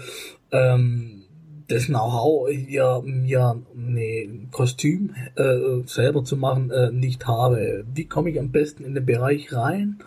[0.50, 1.24] ähm,
[1.68, 7.85] das Know-how hier mir ein Kostüm äh, selber zu machen äh, nicht habe?
[7.94, 10.02] Wie komme ich am besten in den Bereich rein?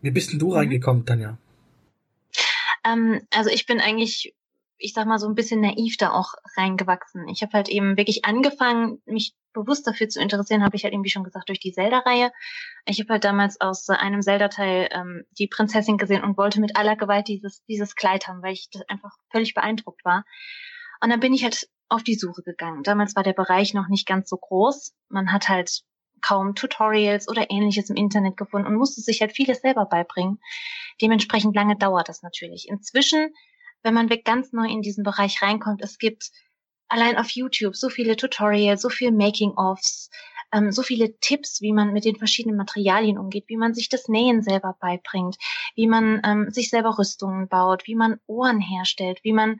[0.00, 0.54] Wie bist denn du mhm.
[0.54, 1.36] reingekommen, Tanja?
[2.86, 4.34] Ähm, also ich bin eigentlich
[4.80, 7.28] ich sag mal, so ein bisschen naiv da auch reingewachsen.
[7.28, 11.10] Ich habe halt eben wirklich angefangen, mich bewusst dafür zu interessieren, habe ich halt irgendwie
[11.10, 12.32] schon gesagt, durch die Zelda-Reihe.
[12.86, 16.96] Ich habe halt damals aus einem Zelda-Teil ähm, die Prinzessin gesehen und wollte mit aller
[16.96, 20.24] Gewalt dieses, dieses Kleid haben, weil ich das einfach völlig beeindruckt war.
[21.02, 22.82] Und dann bin ich halt auf die Suche gegangen.
[22.82, 24.94] Damals war der Bereich noch nicht ganz so groß.
[25.08, 25.82] Man hat halt
[26.20, 30.38] kaum Tutorials oder ähnliches im Internet gefunden und musste sich halt vieles selber beibringen.
[31.00, 32.68] Dementsprechend lange dauert das natürlich.
[32.68, 33.34] Inzwischen
[33.82, 35.82] wenn man ganz neu in diesen Bereich reinkommt.
[35.82, 36.30] Es gibt
[36.88, 40.10] allein auf YouTube so viele Tutorials, so viel Making-ofs,
[40.52, 44.08] ähm, so viele Tipps, wie man mit den verschiedenen Materialien umgeht, wie man sich das
[44.08, 45.36] Nähen selber beibringt,
[45.76, 49.58] wie man ähm, sich selber Rüstungen baut, wie man Ohren herstellt, wie man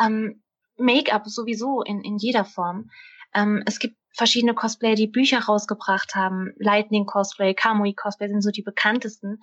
[0.00, 0.42] ähm,
[0.76, 2.90] Make-up sowieso in, in jeder Form.
[3.34, 6.52] Ähm, es gibt verschiedene Cosplayer, die Bücher rausgebracht haben.
[6.56, 9.40] Lightning Cosplay, Kamui Cosplay sind so die bekanntesten,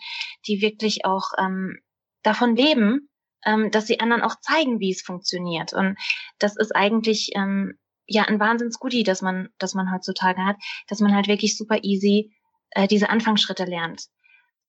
[0.47, 1.79] die wirklich auch ähm,
[2.23, 3.09] davon leben,
[3.47, 5.73] ähm, dass sie anderen auch zeigen, wie es funktioniert.
[5.73, 5.97] Und
[6.37, 10.57] das ist eigentlich ähm, ja ein Wahnsinns-Goodie, dass man, dass man heutzutage hat,
[10.87, 12.33] dass man halt wirklich super easy
[12.71, 14.07] äh, diese Anfangsschritte lernt.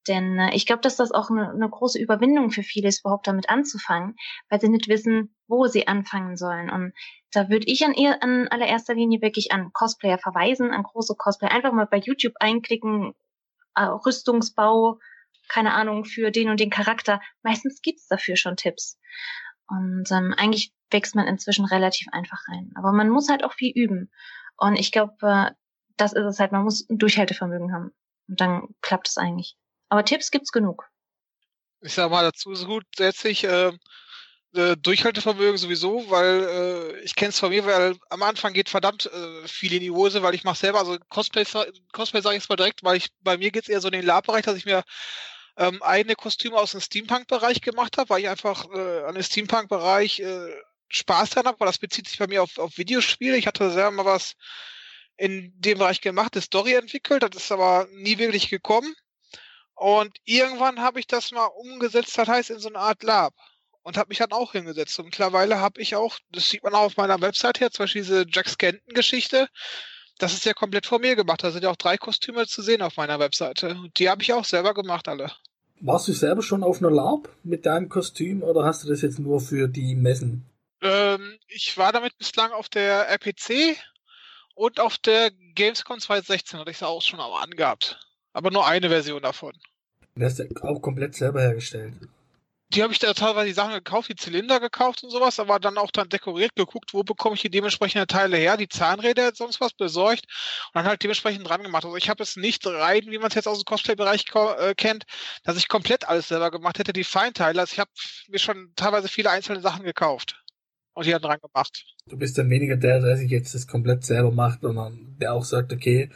[0.07, 3.27] Denn äh, ich glaube, dass das auch eine, eine große Überwindung für viele ist, überhaupt
[3.27, 4.15] damit anzufangen,
[4.49, 6.71] weil sie nicht wissen, wo sie anfangen sollen.
[6.71, 6.93] Und
[7.33, 11.51] da würde ich an, eher, an allererster Linie wirklich an Cosplayer verweisen, an große Cosplayer.
[11.51, 13.13] Einfach mal bei YouTube einklicken,
[13.75, 14.99] äh, Rüstungsbau,
[15.49, 17.21] keine Ahnung, für den und den Charakter.
[17.43, 18.99] Meistens gibt's dafür schon Tipps.
[19.67, 22.73] Und ähm, eigentlich wächst man inzwischen relativ einfach rein.
[22.75, 24.11] Aber man muss halt auch viel üben.
[24.57, 25.51] Und ich glaube, äh,
[25.97, 27.93] das ist es halt, man muss ein Durchhaltevermögen haben.
[28.29, 29.57] Und dann klappt es eigentlich.
[29.89, 30.89] Aber Tipps gibt's genug.
[31.81, 33.73] Ich sag mal dazu so gut grundsätzlich äh,
[34.55, 39.07] äh, Durchhaltevermögen sowieso, weil äh, ich kenne es von mir, weil am Anfang geht verdammt
[39.07, 41.45] äh, viel in die Hose, weil ich mache selber, also Cosplay,
[41.93, 44.07] Cosplay sage ich jetzt mal direkt, weil ich bei mir geht's eher so in den
[44.07, 44.85] Lab-Bereich, dass ich mir
[45.59, 50.21] ähm, eigene Kostüme aus dem Steampunk-Bereich gemacht habe, weil ich einfach äh, an dem Steampunk-Bereich
[50.21, 50.55] äh,
[50.89, 53.37] Spaß dran habe, weil das bezieht sich bei mir auf, auf Videospiele.
[53.37, 54.35] Ich hatte selber mal was
[55.17, 58.95] in dem Bereich gemacht, eine Story entwickelt, das ist aber nie wirklich gekommen.
[59.75, 63.35] Und irgendwann habe ich das mal umgesetzt, das heißt in so eine Art Lab.
[63.83, 64.99] Und habe mich dann auch hingesetzt.
[64.99, 68.03] Und mittlerweile habe ich auch, das sieht man auch auf meiner Website her, zum Beispiel
[68.03, 69.49] diese Jack Scanton-Geschichte,
[70.19, 71.43] das ist ja komplett von mir gemacht.
[71.43, 73.71] Da sind ja auch drei Kostüme zu sehen auf meiner Webseite.
[73.71, 75.33] Und die habe ich auch selber gemacht, alle.
[75.81, 79.19] Warst du selber schon auf einer LARP mit deinem Kostüm oder hast du das jetzt
[79.19, 80.45] nur für die Messen?
[80.81, 83.77] Ähm, ich war damit bislang auf der RPC
[84.55, 87.99] und auf der Gamescom 2016 hatte ich es auch schon mal angehabt.
[88.33, 89.53] Aber nur eine Version davon.
[90.15, 91.95] Du hast ja auch komplett selber hergestellt
[92.71, 95.79] die habe ich da teilweise die Sachen gekauft, die Zylinder gekauft und sowas, aber dann
[95.79, 99.73] auch dann dekoriert geguckt, wo bekomme ich die dementsprechenden Teile her, die Zahnräder, sonst was
[99.73, 101.85] besorgt und dann halt dementsprechend dran gemacht.
[101.85, 105.05] Also ich habe es nicht rein, wie man es jetzt aus dem Cosplay-Bereich äh, kennt,
[105.45, 107.61] dass ich komplett alles selber gemacht hätte, die Feinteile.
[107.61, 107.91] Also ich habe
[108.29, 110.43] mir schon teilweise viele einzelne Sachen gekauft
[110.93, 111.87] und die dann dran gemacht.
[112.07, 115.45] Du bist dann weniger der, der sich jetzt das komplett selber macht, sondern der auch
[115.45, 116.11] sagt, okay,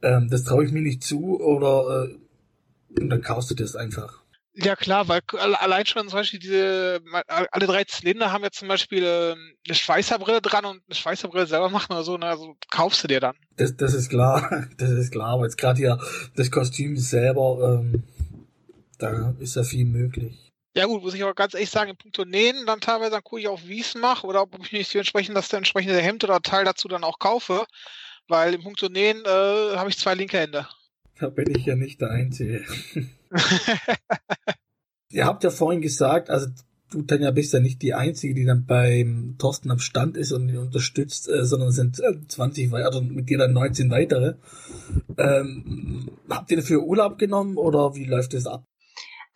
[0.00, 2.18] ähm, das traue ich mir nicht zu oder äh,
[2.98, 4.22] und dann kaufst du das einfach.
[4.60, 9.04] Ja klar, weil allein schon zum Beispiel diese, alle drei Zylinder haben ja zum Beispiel
[9.04, 13.08] ähm, eine Schweißerbrille dran und eine Schweißerbrille selber machen oder so, ne, also kaufst du
[13.08, 13.36] dir dann.
[13.56, 15.98] Das, das ist klar, das ist klar, aber jetzt gerade hier
[16.34, 18.02] das Kostüm selber, ähm,
[18.98, 20.50] Da ist ja viel möglich.
[20.74, 23.40] Ja gut, muss ich aber ganz ehrlich sagen, in puncto Nähen, dann teilweise dann gucke
[23.40, 26.40] ich auf, wie ich es mache oder ob ich nicht entsprechend das entsprechende Hemd oder
[26.40, 27.64] Teil dazu dann auch kaufe.
[28.28, 30.68] Weil im puncto Nähen äh, habe ich zwei linke Hände.
[31.18, 32.64] Da bin ich ja nicht der Einzige.
[35.10, 36.48] Ihr habt ja vorhin gesagt, also
[36.90, 40.48] du Tanja bist ja nicht die Einzige, die dann beim Thorsten am Stand ist und
[40.48, 44.34] ihn unterstützt, äh, sondern es sind 20 weitere, also mit dir dann 19 weitere.
[45.16, 48.64] Ähm, habt ihr dafür Urlaub genommen oder wie läuft das ab?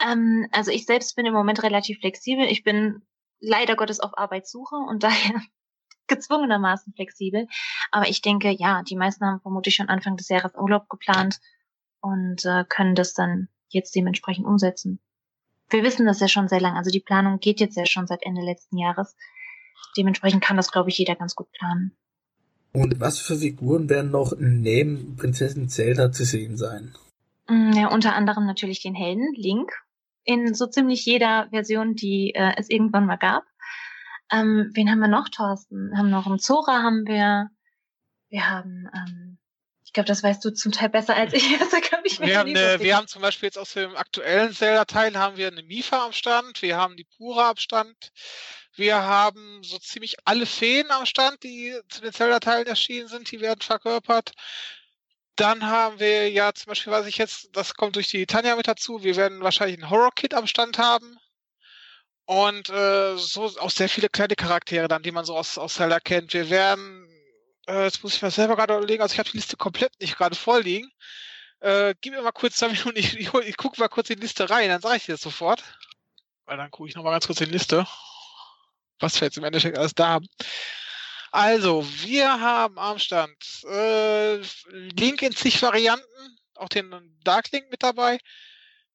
[0.04, 2.44] Ähm, also ich selbst bin im Moment relativ flexibel.
[2.46, 3.02] Ich bin
[3.40, 5.40] leider Gottes auf Arbeitssuche und daher
[6.06, 7.46] gezwungenermaßen flexibel.
[7.90, 11.40] Aber ich denke, ja, die meisten haben vermutlich schon Anfang des Jahres Urlaub geplant
[12.02, 15.00] und äh, können das dann jetzt dementsprechend umsetzen.
[15.70, 16.76] Wir wissen das ja schon sehr lange.
[16.76, 19.16] Also die Planung geht jetzt ja schon seit Ende letzten Jahres.
[19.96, 21.96] Dementsprechend kann das, glaube ich, jeder ganz gut planen.
[22.72, 26.94] Und was für Figuren werden noch neben Prinzessin Zelda zu sehen sein?
[27.48, 29.72] Mm, ja, unter anderem natürlich den Helden, Link,
[30.24, 33.44] in so ziemlich jeder Version, die äh, es irgendwann mal gab.
[34.30, 35.90] Ähm, wen haben wir noch, Thorsten?
[35.90, 37.50] Wir haben noch einen Zora haben wir.
[38.30, 39.31] Wir haben, ähm,
[39.92, 41.44] ich glaube, das weißt du zum Teil besser als ich.
[41.60, 45.36] Also, ich wir, haben eine, wir haben zum Beispiel jetzt aus dem aktuellen Zelda-Teil haben
[45.36, 48.10] wir eine Mifa am Stand, wir haben die Pura am Stand,
[48.74, 53.42] wir haben so ziemlich alle Feen am Stand, die zu den Zelda-Teilen erschienen sind, die
[53.42, 54.32] werden verkörpert.
[55.36, 58.68] Dann haben wir ja zum Beispiel, weiß ich jetzt, das kommt durch die Tanja mit
[58.68, 61.18] dazu, wir werden wahrscheinlich ein Horror-Kit am Stand haben.
[62.24, 66.00] Und äh, so auch sehr viele kleine Charaktere dann, die man so aus, aus Zelda
[66.00, 66.32] kennt.
[66.32, 67.11] Wir werden,
[67.66, 70.16] äh, jetzt muss ich mir selber gerade überlegen, also ich habe die Liste komplett nicht
[70.16, 70.90] gerade vorliegen.
[71.60, 74.22] Äh, gib mir mal kurz zwei Minuten, ich, ich, ich gucke mal kurz in die
[74.22, 75.62] Liste rein, dann sage ich dir das sofort.
[76.44, 77.86] Weil dann gucke ich nochmal ganz kurz in die Liste,
[78.98, 80.28] was wir jetzt im Endeffekt alles da haben.
[81.30, 84.36] Also, wir haben am Stand äh,
[84.68, 88.18] Link in zig Varianten, auch den Dark Link mit dabei.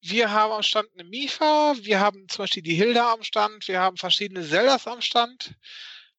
[0.01, 3.79] Wir haben am Stand eine Mifa, wir haben zum Beispiel die Hilda am Stand, wir
[3.79, 5.55] haben verschiedene Zeldas am Stand.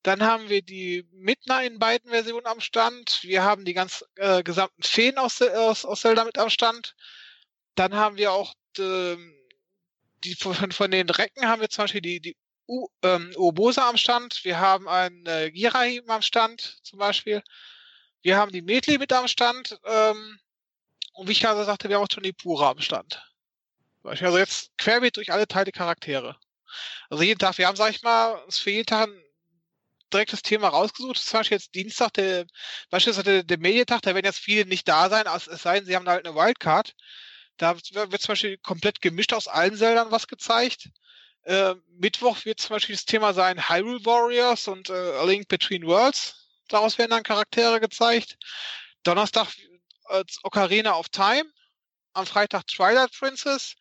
[0.03, 3.23] Dann haben wir die Midna in beiden Versionen am Stand.
[3.23, 6.95] Wir haben die ganz äh, gesamten Feen aus, aus, aus Zelda mit am Stand.
[7.75, 9.17] Dann haben wir auch die,
[10.25, 12.37] die von, von den Recken haben wir zum Beispiel die, die
[12.69, 17.43] U, ähm, Uobosa am Stand, wir haben einen äh, Girahim am Stand zum Beispiel,
[18.21, 20.39] wir haben die Medli mit am Stand ähm,
[21.15, 23.23] und wie ich gerade sagte, wir haben auch schon die Pura am Stand.
[24.03, 26.37] Also jetzt querbeet durch alle Teile Charaktere.
[27.09, 29.23] Also jeden Tag, wir haben, sag ich mal, für jeden Tag ein
[30.12, 31.18] direktes Thema rausgesucht.
[31.18, 32.47] Zum Beispiel jetzt Dienstag, der,
[32.90, 35.97] beispielsweise der, der Medientag, da werden jetzt viele nicht da sein, es sei denn, sie
[35.97, 36.94] haben halt eine Wildcard.
[37.57, 40.90] Da wird zum Beispiel komplett gemischt aus allen Seldern was gezeigt.
[41.42, 45.87] Äh, Mittwoch wird zum Beispiel das Thema sein Hyrule Warriors und äh, A Link Between
[45.87, 46.35] Worlds.
[46.68, 48.37] Daraus werden dann Charaktere gezeigt.
[49.03, 49.49] Donnerstag
[50.11, 51.44] äh, Ocarina of Time.
[52.12, 53.75] Am Freitag Twilight Princess.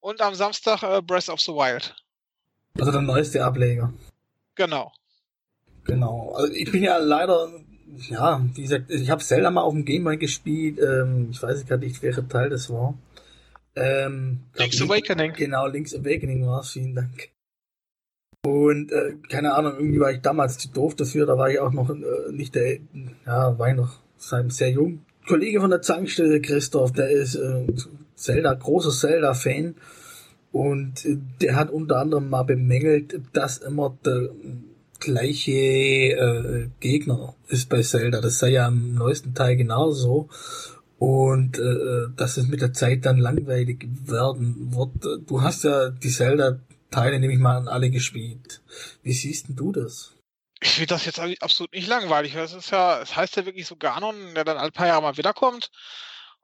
[0.00, 1.96] Und am Samstag äh, Breath of the Wild.
[2.78, 3.92] Also der neueste Ableger.
[4.54, 4.92] Genau.
[5.86, 6.32] Genau.
[6.36, 7.48] Also ich bin ja leider,
[8.08, 10.78] ja, wie gesagt, ich habe Zelda mal auf dem Gameboy gespielt.
[10.78, 12.98] Ähm, ich weiß gar nicht, welcher Teil das war.
[13.74, 15.32] Ähm, Link's Awakening.
[15.34, 17.30] Genau, Link's Awakening war es, vielen Dank.
[18.44, 21.72] Und äh, keine Ahnung, irgendwie war ich damals zu doof dafür, da war ich auch
[21.72, 22.78] noch äh, nicht der,
[23.26, 25.04] ja, war ich noch sehr jung.
[25.26, 27.66] Kollege von der Zankstelle, Christoph, der ist äh,
[28.14, 29.74] Zelda, großer Zelda-Fan.
[30.52, 34.30] Und äh, der hat unter anderem mal bemängelt, dass immer der
[35.00, 38.20] gleiche äh, Gegner ist bei Zelda.
[38.20, 40.28] Das sei ja im neuesten Teil genauso
[40.98, 45.28] und äh, dass es mit der Zeit dann langweilig werden wird.
[45.28, 48.62] Du hast ja die Zelda-Teile, nehme ich mal an, alle gespielt.
[49.02, 50.12] Wie siehst denn du das?
[50.60, 52.34] Ich finde das jetzt absolut nicht langweilig.
[52.34, 55.16] Es ist ja, es heißt ja wirklich so Ganon, der dann ein paar Jahre mal
[55.18, 55.70] wiederkommt.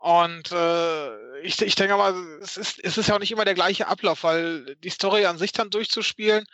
[0.03, 3.55] Und äh, ich, ich denke mal, es ist, es ist ja auch nicht immer der
[3.55, 6.45] gleiche Ablauf, weil die Story an sich dann durchzuspielen,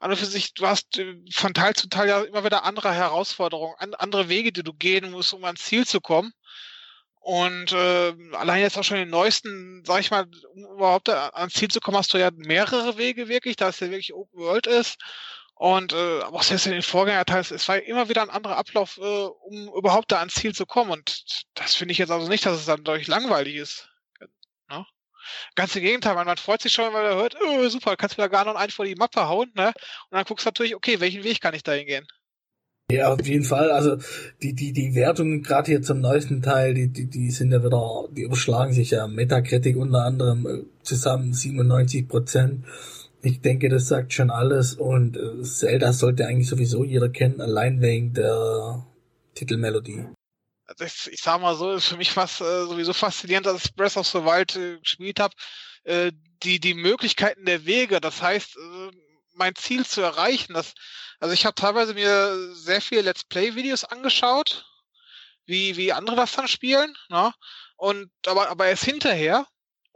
[0.00, 2.92] an und für sich, du hast äh, von Teil zu Teil ja immer wieder andere
[2.92, 6.32] Herausforderungen, andere Wege, die du gehen musst, um ans Ziel zu kommen.
[7.20, 11.68] Und äh, allein jetzt auch schon den neuesten, sag ich mal, um überhaupt ans Ziel
[11.68, 14.96] zu kommen, hast du ja mehrere Wege wirklich, da es ja wirklich Open World ist.
[15.58, 18.98] Und äh, aber auch selbst in den Vorgängerteilen, es war immer wieder ein anderer Ablauf,
[18.98, 20.90] äh, um überhaupt da ans Ziel zu kommen.
[20.90, 23.88] Und das finde ich jetzt also nicht, dass es dann dadurch langweilig ist.
[24.68, 24.84] Ne?
[25.54, 28.22] Ganz im Gegenteil, man, man freut sich schon, weil er hört, oh, super, kannst du
[28.22, 29.68] da gar noch einen vor die Mappe hauen, ne?
[29.68, 29.74] Und
[30.10, 32.06] dann guckst du natürlich, okay, welchen Weg kann ich da hingehen?
[32.90, 33.70] Ja, auf jeden Fall.
[33.70, 33.96] Also
[34.42, 38.08] die, die, die Wertungen gerade hier zum neuesten Teil, die, die, die sind ja wieder,
[38.10, 39.08] die überschlagen sich ja.
[39.08, 42.64] Metacritic unter anderem äh, zusammen 97 Prozent.
[43.22, 47.80] Ich denke, das sagt schon alles und äh, Zelda sollte eigentlich sowieso jeder kennen, allein
[47.80, 48.86] wegen der
[49.34, 50.06] Titelmelodie.
[50.78, 53.96] das, ich sag mal so, ist für mich fast äh, sowieso faszinierend, dass ich Breath
[53.96, 55.34] of the Wild äh, gespielt habe.
[55.84, 56.12] Äh,
[56.42, 58.90] die, die Möglichkeiten der Wege, das heißt, äh,
[59.34, 60.74] mein Ziel zu erreichen, das,
[61.20, 64.66] also ich habe teilweise mir sehr viele Let's Play-Videos angeschaut,
[65.46, 67.32] wie, wie andere das dann spielen, ne?
[67.76, 69.46] Und aber, aber erst hinterher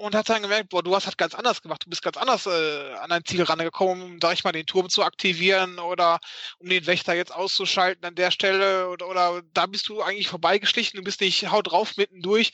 [0.01, 2.47] und hat dann gemerkt, boah, du hast halt ganz anders gemacht, du bist ganz anders
[2.47, 6.21] äh, an dein Ziel rangekommen, um, sag ich mal, den Turm zu aktivieren oder
[6.59, 10.97] um den Wächter jetzt auszuschalten an der Stelle oder, oder da bist du eigentlich vorbeigeschlichen,
[10.97, 12.53] du bist nicht haut drauf mitten durch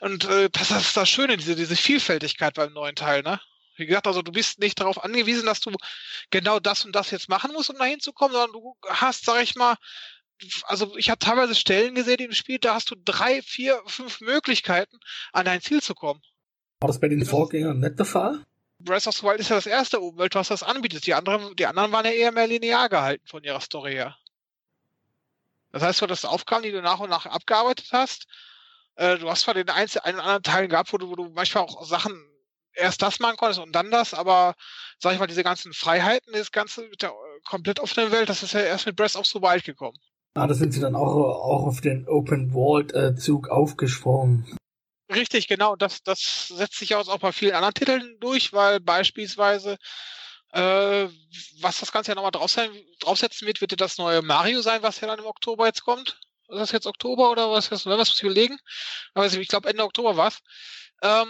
[0.00, 3.40] und äh, das ist das Schöne, diese, diese Vielfältigkeit beim neuen Teil, ne?
[3.76, 5.70] Wie gesagt, also du bist nicht darauf angewiesen, dass du
[6.30, 9.54] genau das und das jetzt machen musst, um da hinzukommen, sondern du hast, sag ich
[9.54, 9.76] mal,
[10.62, 14.98] also ich habe teilweise Stellen gesehen im Spiel, da hast du drei, vier, fünf Möglichkeiten,
[15.34, 16.22] an dein Ziel zu kommen.
[16.80, 18.44] War das bei den Vorgängern nicht der Fall?
[18.78, 21.06] Breath of the Wild ist ja das erste Umwelt, was das anbietet.
[21.06, 24.16] Die anderen, die anderen waren ja eher mehr linear gehalten von ihrer Story her.
[25.72, 28.26] Das heißt, du hattest Aufgaben, die du nach und nach abgearbeitet hast.
[28.96, 31.64] Äh, du hast zwar den einen, einen anderen Teil gehabt, wo du, wo du manchmal
[31.64, 32.12] auch Sachen
[32.74, 34.54] erst das machen konntest und dann das, aber
[34.98, 38.42] sag ich mal, diese ganzen Freiheiten, das Ganze mit der äh, komplett offenen Welt, das
[38.42, 39.96] ist ja erst mit Breath of the Wild gekommen.
[40.34, 44.44] Ah, da sind sie dann auch, auch auf den Open World äh, Zug aufgesprungen.
[45.12, 45.76] Richtig, genau.
[45.76, 49.76] Das, das setzt sich auch bei vielen anderen Titeln durch, weil beispielsweise,
[50.52, 51.08] äh,
[51.60, 54.82] was das Ganze ja nochmal drauf sein, draufsetzen wird, wird ja das neue Mario sein,
[54.82, 56.18] was ja dann im Oktober jetzt kommt.
[56.48, 57.70] Ist das jetzt Oktober oder was?
[57.70, 58.58] Was muss ich überlegen?
[59.14, 60.40] Aber ich glaube Ende Oktober war's.
[61.02, 61.28] Ähm,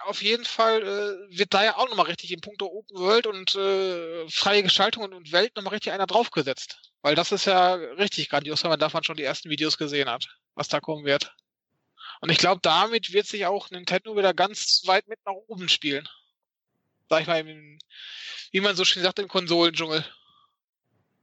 [0.00, 3.54] auf jeden Fall äh, wird da ja auch nochmal richtig im Punkt Open World und
[3.56, 6.78] äh, freie Gestaltung und Welt nochmal richtig einer draufgesetzt.
[7.02, 10.28] Weil das ist ja richtig grandios, wenn man davon schon die ersten Videos gesehen hat,
[10.54, 11.34] was da kommen wird.
[12.20, 16.08] Und ich glaube, damit wird sich auch Nintendo wieder ganz weit mit nach oben spielen.
[17.08, 17.44] Sag ich mal,
[18.52, 20.04] wie man so schön sagt, im Konsolendschungel.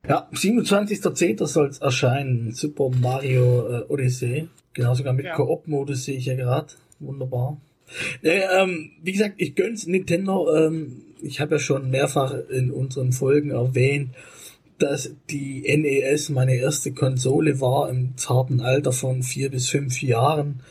[0.07, 1.45] Ja, 27.10.
[1.47, 2.53] soll es erscheinen.
[2.53, 4.47] Super Mario äh, Odyssey.
[4.73, 5.35] Genau, sogar mit ja.
[5.35, 6.67] Koop-Modus sehe ich ja gerade.
[6.99, 7.57] Wunderbar.
[8.21, 10.53] Äh, ähm, wie gesagt, ich gönn's Nintendo.
[10.55, 14.11] Ähm, ich habe ja schon mehrfach in unseren Folgen erwähnt,
[14.77, 20.61] dass die NES meine erste Konsole war im zarten Alter von vier bis fünf Jahren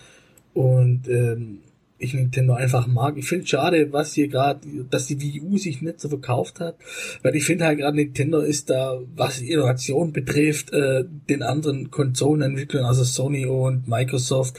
[0.55, 1.59] und ähm,
[1.99, 3.17] ich Nintendo einfach mag.
[3.17, 6.77] Ich finde schade, was hier gerade, dass die Wii U sich nicht so verkauft hat,
[7.23, 12.85] weil ich finde halt gerade Nintendo ist da, was Innovation betrifft, äh, den anderen Konsolenentwicklern,
[12.85, 14.59] also Sony und Microsoft,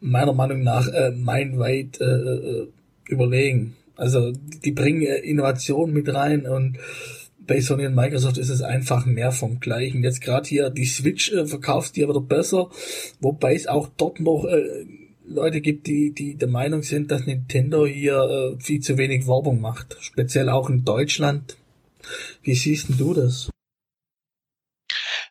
[0.00, 2.68] meiner Meinung nach äh, meilenweit äh, äh,
[3.08, 3.76] überlegen.
[3.96, 6.78] Also die bringen äh, Innovation mit rein und
[7.46, 10.02] bei Sony und Microsoft ist es einfach mehr vom Gleichen.
[10.02, 12.70] Jetzt gerade hier die Switch äh, verkauft die aber doch besser,
[13.20, 14.84] wobei es auch dort noch äh,
[15.32, 19.60] Leute gibt, die, die der Meinung sind, dass Nintendo hier äh, viel zu wenig Werbung
[19.60, 19.96] macht.
[20.00, 21.56] Speziell auch in Deutschland.
[22.42, 23.50] Wie siehst denn du das?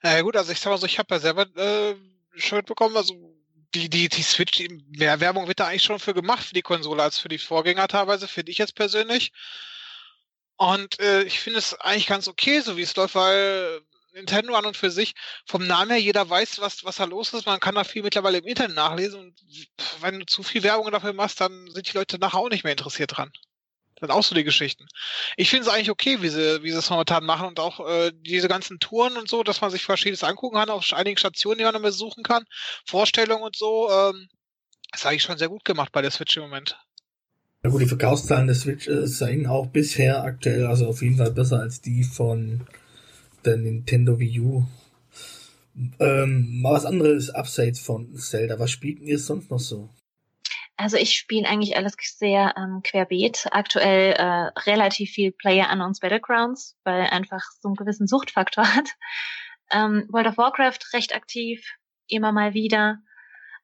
[0.04, 1.96] Na ja, gut, also ich sag mal so, ich habe ja selber äh,
[2.36, 3.14] schon mitbekommen, also
[3.76, 7.04] die, die, die Switch, mehr Werbung wird da eigentlich schon für gemacht für die Konsole
[7.04, 9.32] als für die Vorgänger teilweise, finde ich jetzt persönlich.
[10.58, 13.82] Und äh, ich finde es eigentlich ganz okay, so wie es läuft, weil
[14.14, 15.14] Nintendo an und für sich
[15.46, 17.46] vom Namen her, jeder weiß, was, was da los ist.
[17.46, 19.42] Man kann da viel mittlerweile im Internet nachlesen und
[20.02, 22.74] wenn du zu viel Werbung dafür machst, dann sind die Leute nachher auch nicht mehr
[22.74, 23.32] interessiert dran.
[23.96, 24.88] Das sind auch so die Geschichten.
[25.38, 28.12] Ich finde es eigentlich okay, wie sie, wie sie es momentan machen und auch äh,
[28.16, 31.64] diese ganzen Touren und so, dass man sich verschiedenes angucken kann, auf einigen Stationen, die
[31.64, 32.46] man dann besuchen kann,
[32.86, 34.28] Vorstellungen und so, ähm,
[34.94, 36.78] ist eigentlich schon sehr gut gemacht bei der Switch im Moment.
[37.64, 41.32] Ja gut, die Verkaufszahlen der Switch äh, seien auch bisher aktuell, also auf jeden Fall
[41.32, 42.66] besser als die von
[43.46, 44.66] der Nintendo Wii U.
[46.00, 48.60] Ähm, mal was anderes abseits von Zelda.
[48.60, 49.90] Was spielt ihr sonst noch so?
[50.78, 53.48] Also ich spiele eigentlich alles sehr ähm, querbeet.
[53.52, 58.90] Aktuell äh, relativ viel Player Unknowns Battlegrounds, weil einfach so einen gewissen Suchtfaktor hat.
[59.70, 61.64] Ähm, World of Warcraft recht aktiv,
[62.08, 62.98] immer mal wieder.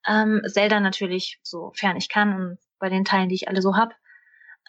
[0.07, 3.95] Ähm, Zelda natürlich, sofern ich kann und bei den Teilen, die ich alle so hab.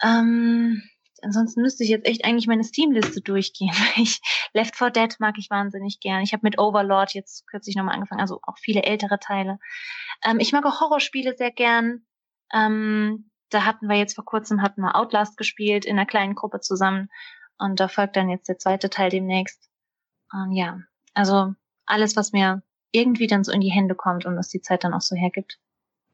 [0.01, 0.81] Ähm,
[1.23, 3.71] ansonsten müsste ich jetzt echt eigentlich meine Steam-Liste durchgehen.
[3.97, 4.21] Ich,
[4.53, 6.21] Left 4 Dead mag ich wahnsinnig gern.
[6.21, 9.59] Ich habe mit Overlord jetzt kürzlich nochmal angefangen, also auch viele ältere Teile.
[10.23, 12.05] Ähm, ich mag auch Horrorspiele sehr gern.
[12.53, 16.59] Ähm, da hatten wir jetzt vor kurzem hatten wir Outlast gespielt in einer kleinen Gruppe
[16.59, 17.09] zusammen
[17.57, 19.69] und da folgt dann jetzt der zweite Teil demnächst.
[20.31, 20.79] Und ja,
[21.13, 21.53] also
[21.85, 24.93] alles, was mir irgendwie dann so in die Hände kommt und was die Zeit dann
[24.93, 25.59] auch so hergibt.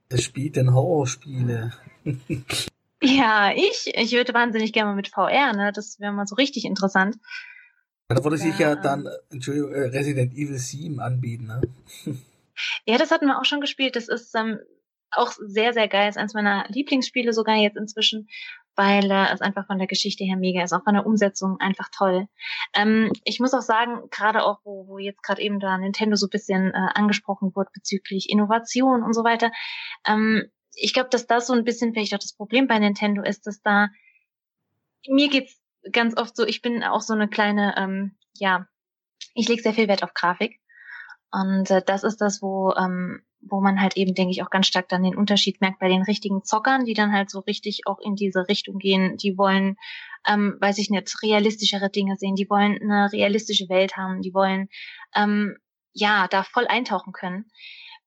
[0.10, 1.72] Das spielt denn Horrorspiele.
[3.02, 5.72] Ja, ich, ich würde wahnsinnig gerne mal mit VR, ne?
[5.74, 7.18] Das wäre mal so richtig interessant.
[8.08, 11.62] Da würde sich ja, dann, Entschuldigung, äh, Resident Evil 7 anbieten, ne?
[12.86, 13.98] Ja, das hatten wir auch schon gespielt.
[13.98, 14.60] Das ist ähm,
[15.12, 16.08] auch sehr, sehr geil.
[16.08, 18.30] Das ist eines meiner Lieblingsspiele sogar jetzt inzwischen.
[18.76, 21.90] weil äh, es einfach von der Geschichte her mega ist, auch von der Umsetzung einfach
[21.96, 22.28] toll.
[22.74, 26.28] Ähm, ich muss auch sagen, gerade auch, wo, wo jetzt gerade eben da Nintendo so
[26.28, 29.52] ein bisschen äh, angesprochen wird bezüglich Innovation und so weiter,
[30.06, 33.48] ähm, ich glaube, dass das so ein bisschen vielleicht auch das Problem bei Nintendo ist,
[33.48, 33.90] dass da
[35.08, 35.60] mir geht's
[35.92, 38.68] ganz oft so, ich bin auch so eine kleine, ähm, ja,
[39.34, 40.60] ich lege sehr viel Wert auf Grafik.
[41.32, 44.68] Und äh, das ist das, wo, ähm, wo man halt eben, denke ich, auch ganz
[44.68, 48.00] stark dann den Unterschied merkt bei den richtigen Zockern, die dann halt so richtig auch
[48.00, 49.18] in diese Richtung gehen.
[49.18, 49.78] Die wollen,
[50.28, 54.70] ähm, weiß ich nicht, realistischere Dinge sehen, die wollen eine realistische Welt haben, die wollen
[55.14, 55.58] ähm,
[55.94, 57.52] ja da voll eintauchen können.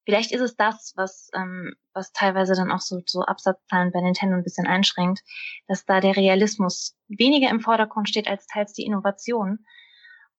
[0.09, 4.37] Vielleicht ist es das, was, ähm, was teilweise dann auch so, so Absatzzahlen bei Nintendo
[4.37, 5.21] ein bisschen einschränkt,
[5.67, 9.67] dass da der Realismus weniger im Vordergrund steht als teils die Innovation.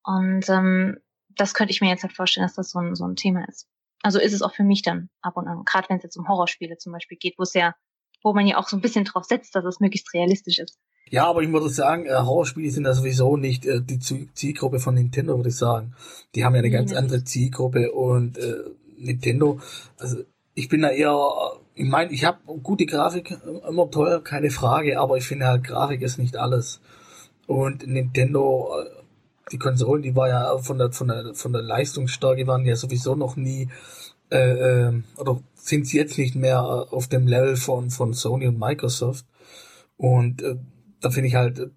[0.02, 0.98] Und ähm,
[1.28, 3.68] das könnte ich mir jetzt halt vorstellen, dass das so ein, so ein Thema ist.
[4.02, 6.26] Also ist es auch für mich dann ab und an, gerade wenn es jetzt um
[6.26, 7.76] Horrorspiele zum Beispiel geht, wo es ja,
[8.24, 10.80] wo man ja auch so ein bisschen drauf setzt, dass es möglichst realistisch ist.
[11.10, 14.94] Ja, aber ich würde sagen, äh, Horrorspiele sind ja sowieso nicht äh, die Zielgruppe von
[14.94, 15.94] Nintendo, würde ich sagen.
[16.34, 18.64] Die haben ja eine ganz andere Zielgruppe und äh,
[19.00, 19.60] Nintendo,
[19.98, 20.18] also
[20.54, 21.16] ich bin da eher,
[21.74, 23.36] ich meine, ich habe gute Grafik,
[23.68, 26.80] immer teuer, keine Frage, aber ich finde halt, Grafik ist nicht alles.
[27.46, 28.70] Und Nintendo,
[29.50, 33.14] die Konsolen, die war ja von der, von der, von der Leistungsstärke waren ja sowieso
[33.14, 33.68] noch nie,
[34.30, 38.58] äh, äh, oder sind sie jetzt nicht mehr auf dem Level von, von Sony und
[38.58, 39.26] Microsoft.
[39.96, 40.56] Und äh,
[41.00, 41.70] da finde ich halt,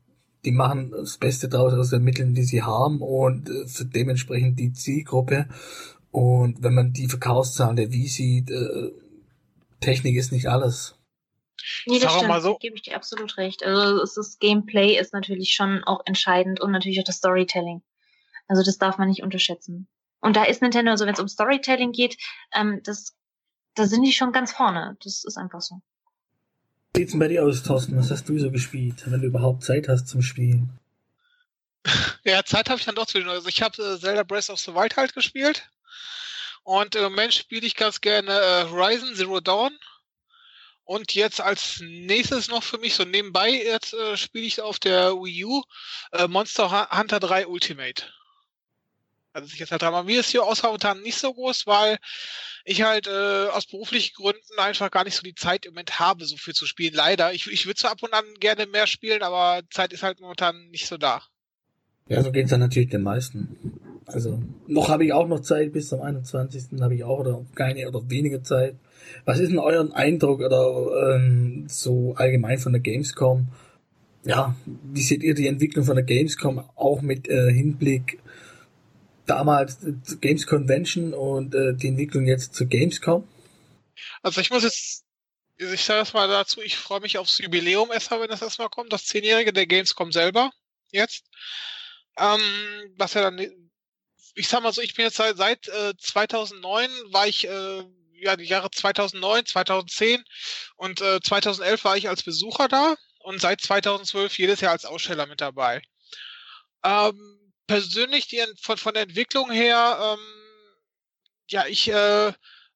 [0.46, 4.74] die machen das Beste draus aus den Mitteln, die sie haben und äh, dementsprechend die
[4.74, 5.48] Zielgruppe.
[6.14, 8.92] Und wenn man die Verkaufszahlen der Wii sieht, äh,
[9.82, 10.96] Technik ist nicht alles.
[11.88, 12.56] Nee, das stimmt, mal so.
[12.60, 13.64] gebe ich dir absolut recht.
[13.64, 17.82] Also das Gameplay ist natürlich schon auch entscheidend und natürlich auch das Storytelling.
[18.48, 19.88] Also das darf man nicht unterschätzen.
[20.20, 22.16] Und da ist Nintendo, also wenn es um Storytelling geht,
[22.54, 23.16] ähm, das,
[23.74, 24.96] da sind die schon ganz vorne.
[25.04, 25.82] Das ist einfach so.
[26.94, 27.98] Wie sieht's denn bei dir aus, Thorsten?
[27.98, 30.78] Was hast du so gespielt, wenn du überhaupt Zeit hast zum Spielen?
[32.24, 34.74] Ja, Zeit habe ich dann doch zu Also ich habe äh, Zelda Breath of the
[34.74, 35.70] Wild halt gespielt.
[36.64, 39.78] Und im Moment spiele ich ganz gerne äh, Horizon Zero Dawn.
[40.86, 45.14] Und jetzt als nächstes noch für mich so nebenbei, jetzt äh, spiele ich auf der
[45.14, 45.64] Wii U
[46.12, 48.04] äh, Monster Hunter 3 Ultimate.
[49.34, 50.06] Also ich jetzt halt dran.
[50.06, 51.98] Mir ist hier außer nicht so groß, weil
[52.66, 56.26] ich halt äh, aus beruflichen Gründen einfach gar nicht so die Zeit im Moment habe,
[56.26, 56.94] so viel zu spielen.
[56.94, 57.34] Leider.
[57.34, 60.70] Ich, ich würde zwar ab und an gerne mehr spielen, aber Zeit ist halt momentan
[60.70, 61.24] nicht so da.
[62.08, 63.73] Ja, so geht's dann natürlich den meisten.
[64.06, 66.82] Also noch habe ich auch noch Zeit bis zum 21.
[66.82, 68.76] habe ich auch oder keine oder weniger Zeit.
[69.26, 73.48] Was ist denn euer Eindruck oder ähm, so allgemein von der Gamescom?
[74.26, 78.20] Ja, wie seht ihr die Entwicklung von der Gamescom auch mit äh, Hinblick
[79.26, 83.28] damals äh, Games Convention und äh, die Entwicklung jetzt zur Gamescom?
[84.22, 85.06] Also ich muss jetzt,
[85.58, 88.94] ich sage das mal dazu, ich freue mich aufs Jubiläum erstmal, wenn das erstmal kommt,
[88.94, 90.52] das Zehnjährige der Gamescom selber
[90.92, 91.26] jetzt.
[92.18, 92.42] Ähm,
[92.98, 93.40] was ja dann
[94.36, 98.36] ich sag mal so, ich bin jetzt seit, seit äh, 2009 war ich äh, ja
[98.36, 100.24] die Jahre 2009, 2010
[100.76, 105.26] und äh, 2011 war ich als Besucher da und seit 2012 jedes Jahr als Aussteller
[105.28, 105.82] mit dabei.
[106.84, 110.26] Ähm, persönlich die von von der Entwicklung her, ähm,
[111.50, 112.34] ja ich äh,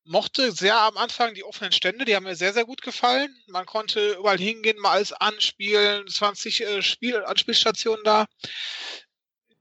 [0.07, 3.35] mochte sehr am Anfang die offenen Stände, die haben mir sehr, sehr gut gefallen.
[3.47, 8.25] Man konnte überall hingehen, mal alles anspielen, 20 äh, Spiel, Anspielstationen da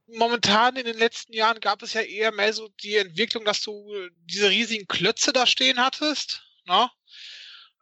[0.07, 4.09] momentan in den letzten Jahren gab es ja eher mehr so die Entwicklung, dass du
[4.25, 6.89] diese riesigen Klötze da stehen hattest, ne?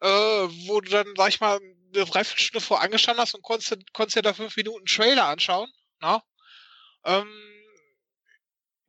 [0.01, 0.07] Äh,
[0.67, 4.21] wo du dann, sag ich mal, eine Dreiviertelstunde vor angestanden hast und konntest, konntest dir
[4.21, 5.71] da fünf Minuten Trailer anschauen,
[6.01, 6.21] ne?
[7.05, 7.65] Ähm,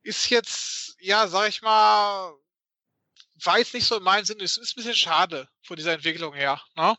[0.03, 2.33] ist jetzt, ja, sag ich mal,
[3.43, 4.43] war jetzt nicht so in meinem Sinne.
[4.43, 6.61] Es ist ein bisschen schade von dieser Entwicklung her.
[6.75, 6.97] Ne?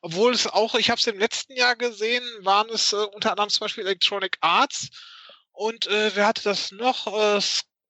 [0.00, 3.50] Obwohl es auch, ich habe es im letzten Jahr gesehen, waren es äh, unter anderem
[3.50, 4.90] zum Beispiel Electronic Arts,
[5.52, 7.06] und äh, wer hatte das noch?
[7.06, 7.40] Äh,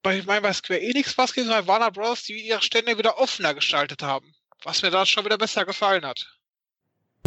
[0.02, 3.18] bei, ich meine, bei Square Enix was gewesen, bei Warner Bros., die ihre Stände wieder
[3.18, 4.34] offener gestaltet haben.
[4.64, 6.26] Was mir da schon wieder besser gefallen hat.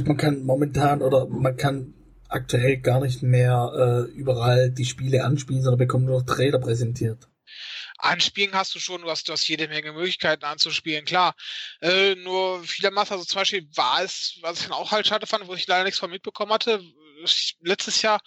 [0.03, 1.93] Man kann momentan oder man kann
[2.27, 7.29] aktuell gar nicht mehr äh, überall die Spiele anspielen, sondern bekommt nur noch Trailer präsentiert.
[7.97, 11.33] Anspielen hast du schon, du hast, du hast jede Menge Möglichkeiten anzuspielen, klar.
[11.81, 15.47] Äh, nur vielermaßen, also zum Beispiel war es, was ich dann auch halt schade fand,
[15.47, 16.81] wo ich leider nichts von mitbekommen hatte,
[17.61, 18.19] letztes Jahr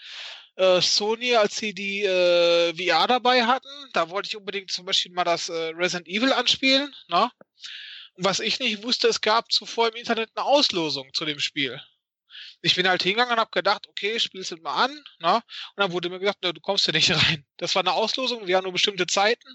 [0.58, 3.68] äh, Sony, als sie die äh, VR dabei hatten.
[3.92, 6.92] Da wollte ich unbedingt zum Beispiel mal das äh, Resident Evil anspielen.
[7.08, 7.30] Ne?
[8.14, 11.80] Und was ich nicht wusste, es gab zuvor im Internet eine Auslosung zu dem Spiel.
[12.60, 14.90] Ich bin halt hingegangen und habe gedacht, okay, spielst du mal an.
[15.20, 15.34] Ne?
[15.34, 15.42] Und
[15.76, 17.44] dann wurde mir gesagt, ne, du kommst hier nicht rein.
[17.58, 19.48] Das war eine Auslosung, wir haben nur bestimmte Zeiten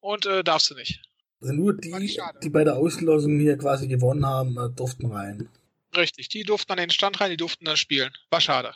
[0.00, 1.00] und äh, darfst du nicht.
[1.40, 5.48] Also nur die, die bei der Auslosung hier quasi gewonnen haben, äh, durften rein.
[5.96, 8.12] Richtig, die durften an den Stand rein, die durften dann spielen.
[8.30, 8.74] War schade.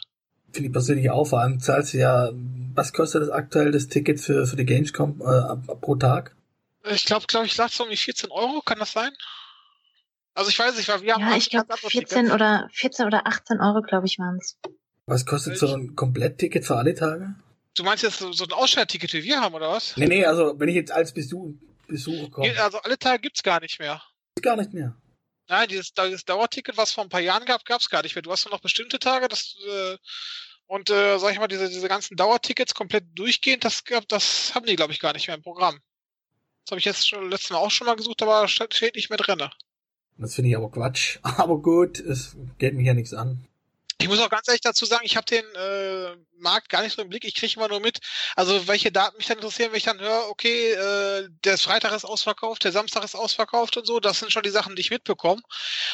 [0.52, 2.30] Finde ich persönlich auch, vor allem zahlst du ja,
[2.74, 6.34] was kostet das aktuell, das Ticket für, für die Gamescom äh, pro Tag?
[6.90, 9.10] Ich glaube, glaube ich, lag so um die 14 Euro, kann das sein?
[10.34, 11.22] Also ich weiß nicht, weil wir haben.
[11.22, 14.56] Ja, ich glaube 14 oder 14 oder 18 Euro, glaube ich, waren es.
[15.06, 17.34] Was kostet ich, so ein Komplettticket für alle Tage?
[17.76, 19.96] Du meinst jetzt so, so ein Ausstellerticket wie wir haben, oder was?
[19.96, 21.54] Nee, nee, also wenn ich jetzt als Besuch,
[21.88, 22.60] Besucher komme.
[22.60, 24.00] Also alle Tage gibt's gar nicht mehr.
[24.40, 24.94] Gar nicht mehr.
[25.48, 28.22] Nein, dieses, dieses Dauerticket, was vor ein paar Jahren gab, gab's gar nicht mehr.
[28.22, 29.96] Du hast nur noch bestimmte Tage, das äh,
[30.66, 34.76] und äh, sag ich mal, diese, diese ganzen Dauertickets komplett durchgehend, das das haben die,
[34.76, 35.80] glaube ich, gar nicht mehr im Programm.
[36.64, 39.16] Das habe ich jetzt schon letztes Mal auch schon mal gesucht, aber steht nicht mehr
[39.16, 39.48] drin.
[40.18, 41.18] Das finde ich aber Quatsch.
[41.22, 43.46] Aber gut, es geht mich ja nichts an.
[44.00, 47.02] Ich muss auch ganz ehrlich dazu sagen, ich habe den äh, Markt gar nicht so
[47.02, 47.24] im Blick.
[47.24, 47.98] Ich kriege immer nur mit,
[48.36, 52.04] also welche Daten mich dann interessieren, wenn ich dann höre, okay, äh, der Freitag ist
[52.04, 53.98] ausverkauft, der Samstag ist ausverkauft und so.
[53.98, 55.42] Das sind schon die Sachen, die ich mitbekomme.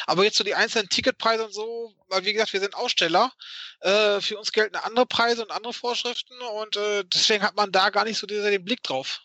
[0.05, 3.33] Aber jetzt so die einzelnen Ticketpreise und so, weil wie gesagt, wir sind Aussteller.
[3.79, 7.89] Äh, für uns gelten andere Preise und andere Vorschriften und äh, deswegen hat man da
[7.89, 9.21] gar nicht so den Blick drauf.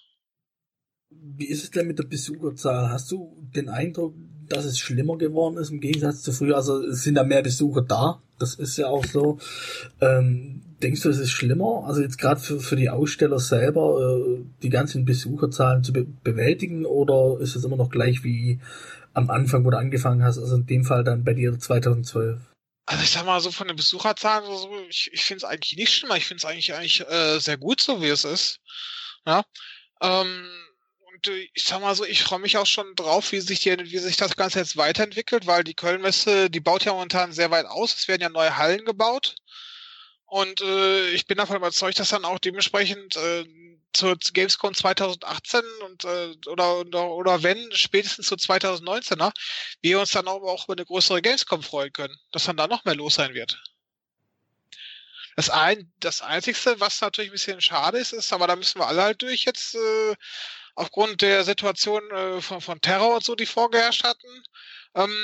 [1.11, 2.89] Wie ist es denn mit der Besucherzahl?
[2.89, 4.15] Hast du den Eindruck,
[4.51, 6.57] dass es schlimmer geworden ist im Gegensatz zu früher?
[6.57, 9.39] Also es sind da mehr Besucher da, das ist ja auch so.
[10.01, 11.85] Ähm, denkst du, es ist schlimmer?
[11.87, 16.85] Also jetzt gerade für, für die Aussteller selber, äh, die ganzen Besucherzahlen zu be bewältigen
[16.85, 18.61] oder ist es immer noch gleich wie
[19.13, 22.41] am Anfang, wo du angefangen hast, also in dem Fall dann bei dir 2012?
[22.87, 25.77] Also ich sag mal so von den Besucherzahlen oder so, ich, ich finde es eigentlich
[25.77, 28.61] nicht schlimmer, ich finde es eigentlich eigentlich äh, sehr gut so, wie es ist.
[29.27, 29.45] Ja.
[30.03, 30.49] Ähm,
[31.29, 34.17] ich sag mal so, ich freue mich auch schon drauf, wie sich, die, wie sich
[34.17, 37.95] das Ganze jetzt weiterentwickelt, weil die Kölnmesse, die baut ja momentan sehr weit aus.
[37.95, 39.37] Es werden ja neue Hallen gebaut.
[40.27, 43.45] Und äh, ich bin davon überzeugt, dass dann auch dementsprechend äh,
[43.93, 49.33] zur Gamescom 2018 und äh, oder, oder oder wenn spätestens zu 2019er
[49.81, 52.85] wir uns dann auch, auch über eine größere Gamescom freuen können, dass dann da noch
[52.85, 53.61] mehr los sein wird.
[55.37, 58.87] Das ein das einzigste, was natürlich ein bisschen schade ist, ist, aber da müssen wir
[58.87, 60.15] alle halt durch jetzt äh,
[60.81, 64.43] aufgrund der Situation äh, von, von Terror und so, die vorgeherrscht hatten,
[64.95, 65.15] ähm,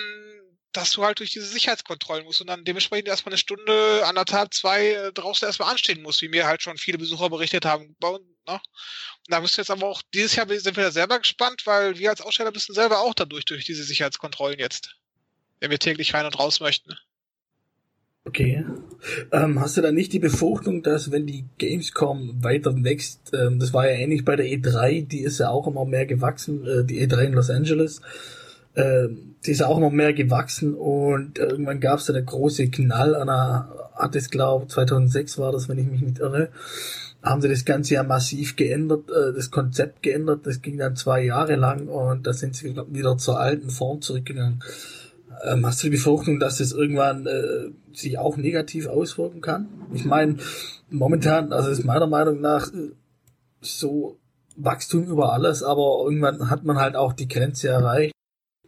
[0.72, 4.90] dass du halt durch diese Sicherheitskontrollen musst und dann dementsprechend erstmal eine Stunde, anderthalb, zwei
[4.90, 7.96] äh, draußen erstmal anstehen musst, wie mir halt schon viele Besucher berichtet haben.
[8.02, 8.10] Ne?
[8.10, 8.60] Und
[9.28, 12.10] da müssen wir jetzt aber auch, dieses Jahr sind wir da selber gespannt, weil wir
[12.10, 14.96] als Aussteller müssen selber auch dadurch, durch diese Sicherheitskontrollen jetzt,
[15.60, 16.94] wenn wir täglich rein und raus möchten.
[18.26, 18.64] Okay.
[19.30, 23.72] Ähm, hast du da nicht die Befürchtung, dass wenn die Gamescom weiter wächst, ähm, das
[23.72, 27.06] war ja ähnlich bei der E3, die ist ja auch immer mehr gewachsen, äh, die
[27.06, 28.00] E3 in Los Angeles,
[28.74, 29.08] äh,
[29.44, 33.14] die ist ja auch immer mehr gewachsen und irgendwann gab es da eine große Knall
[33.14, 36.48] an einer, hat es glaube 2006 war das, wenn ich mich nicht irre,
[37.22, 41.22] haben sie das Ganze ja massiv geändert, äh, das Konzept geändert, das ging dann zwei
[41.24, 44.62] Jahre lang und da sind sie wieder zur alten Form zurückgegangen.
[45.44, 49.68] Ähm, hast du die Befürchtung, dass das irgendwann äh, sich auch negativ auswirken kann?
[49.92, 50.36] Ich meine,
[50.90, 52.90] momentan, also ist meiner Meinung nach äh,
[53.60, 54.18] so
[54.56, 58.12] Wachstum über alles, aber irgendwann hat man halt auch die Grenze erreicht.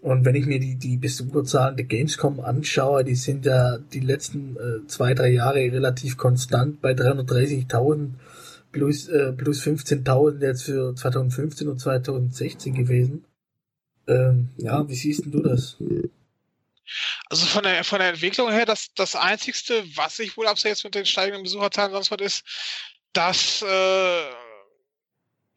[0.01, 4.57] Und wenn ich mir die, die Besucherzahlen der Gamescom anschaue, die sind ja die letzten
[4.57, 8.11] äh, zwei, drei Jahre relativ konstant bei 330.000
[8.71, 13.25] plus, äh, plus 15.000 jetzt für 2015 und 2016 gewesen.
[14.07, 15.77] Ähm, ja, wie siehst denn du das?
[17.29, 20.95] Also von der, von der Entwicklung her, das, das Einzigste, was ich wohl jetzt mit
[20.95, 22.45] den steigenden Besucherzahlen sonst was ist,
[23.13, 24.33] dass äh,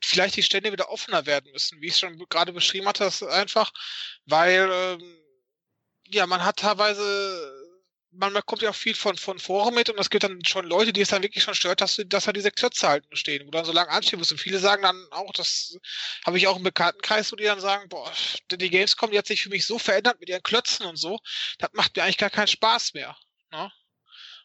[0.03, 3.27] vielleicht die Stände wieder offener werden müssen, wie ich schon gerade beschrieben hatte, das ist
[3.27, 3.71] einfach,
[4.25, 5.17] weil ähm,
[6.07, 7.50] ja, man hat teilweise
[8.13, 10.91] man bekommt ja auch viel von, von Foren mit und es gibt dann schon Leute,
[10.91, 13.65] die es dann wirklich schon stört, dass, dass da diese Klötze halt stehen, wo dann
[13.65, 14.31] so lange anstehen muss.
[14.31, 15.77] Und viele sagen dann auch, das
[16.25, 18.11] habe ich auch im Bekanntenkreis, wo die dann sagen, boah,
[18.51, 21.19] die Gamescom, die hat sich für mich so verändert mit ihren Klötzen und so,
[21.59, 23.17] das macht mir eigentlich gar keinen Spaß mehr.
[23.51, 23.71] Ne?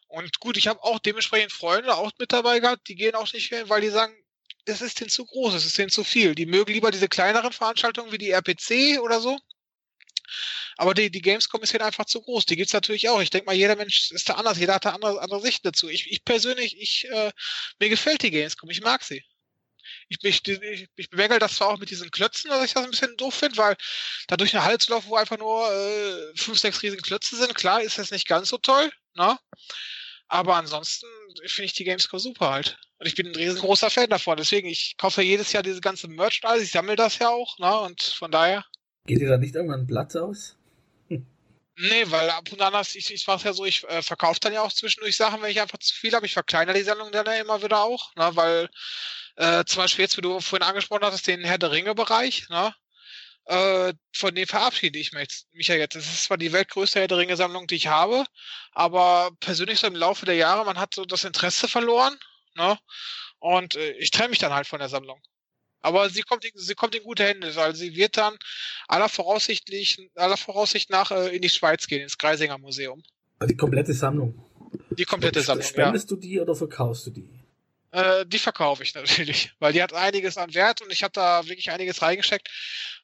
[0.07, 3.49] Und gut, ich habe auch dementsprechend Freunde auch mit dabei gehabt, die gehen auch nicht
[3.49, 4.15] hin, weil die sagen,
[4.63, 6.35] es ist denen zu groß, es ist denen zu viel.
[6.35, 9.37] Die mögen lieber diese kleineren Veranstaltungen wie die RPC oder so.
[10.77, 12.45] Aber die, die Gamescom ist halt einfach zu groß.
[12.45, 13.21] Die gibt's natürlich auch.
[13.21, 15.89] Ich denke mal, jeder Mensch ist da anders, jeder hat da andere, andere Sicht dazu.
[15.89, 17.31] Ich, ich persönlich, ich, äh,
[17.79, 19.23] mir gefällt die Gamescom, ich mag sie.
[20.09, 22.91] Ich, ich, ich, ich bewägel das zwar auch mit diesen Klötzen, dass ich das ein
[22.91, 23.77] bisschen doof finde, weil
[24.27, 27.55] da durch eine Halle zu laufen, wo einfach nur äh, fünf, sechs riesige Klötze sind,
[27.55, 29.37] klar ist das nicht ganz so toll, ne?
[30.29, 31.07] Aber ansonsten
[31.45, 32.77] finde ich die Gamescom super halt.
[32.99, 34.37] Und ich bin ein riesengroßer Fan davon.
[34.37, 37.79] Deswegen, ich kaufe jedes Jahr diese ganze Merchandise, ich sammle das ja auch, ne?
[37.79, 38.65] Und von daher.
[39.07, 40.57] Geht dir da nicht irgendwann Platz aus?
[41.79, 44.63] Nee, weil ab und an, ich, ich mache ja so, ich äh, verkaufe dann ja
[44.63, 46.25] auch zwischendurch Sachen, wenn ich einfach zu viel habe.
[46.25, 48.67] Ich verkleinere die Sendung dann ja immer wieder auch, ne, weil
[49.35, 52.73] äh, zum Beispiel jetzt, wie du vorhin angesprochen hattest, den Herr der Ringe-Bereich, ne,
[53.45, 55.95] äh, von dem verabschiede ich mich, mich ja jetzt.
[55.95, 58.25] Es ist zwar die weltgrößte Herr der Ringe-Sammlung, die ich habe,
[58.71, 62.17] aber persönlich so im Laufe der Jahre, man hat so das Interesse verloren,
[62.55, 62.77] ne?
[63.39, 65.21] Und äh, ich trenne mich dann halt von der Sammlung.
[65.81, 68.35] Aber sie kommt, sie kommt in gute Hände, weil sie wird dann
[68.87, 73.03] aller voraussichtlich, aller Voraussicht nach äh, in die Schweiz gehen, ins Greisinger Museum.
[73.45, 74.43] Die komplette Sammlung.
[74.89, 75.67] Die komplette Sammlung.
[75.67, 76.15] Spendest ja.
[76.15, 77.29] du die oder verkaufst du die?
[77.91, 81.47] Äh, die verkaufe ich natürlich, weil die hat einiges an Wert und ich habe da
[81.47, 82.49] wirklich einiges reingesteckt.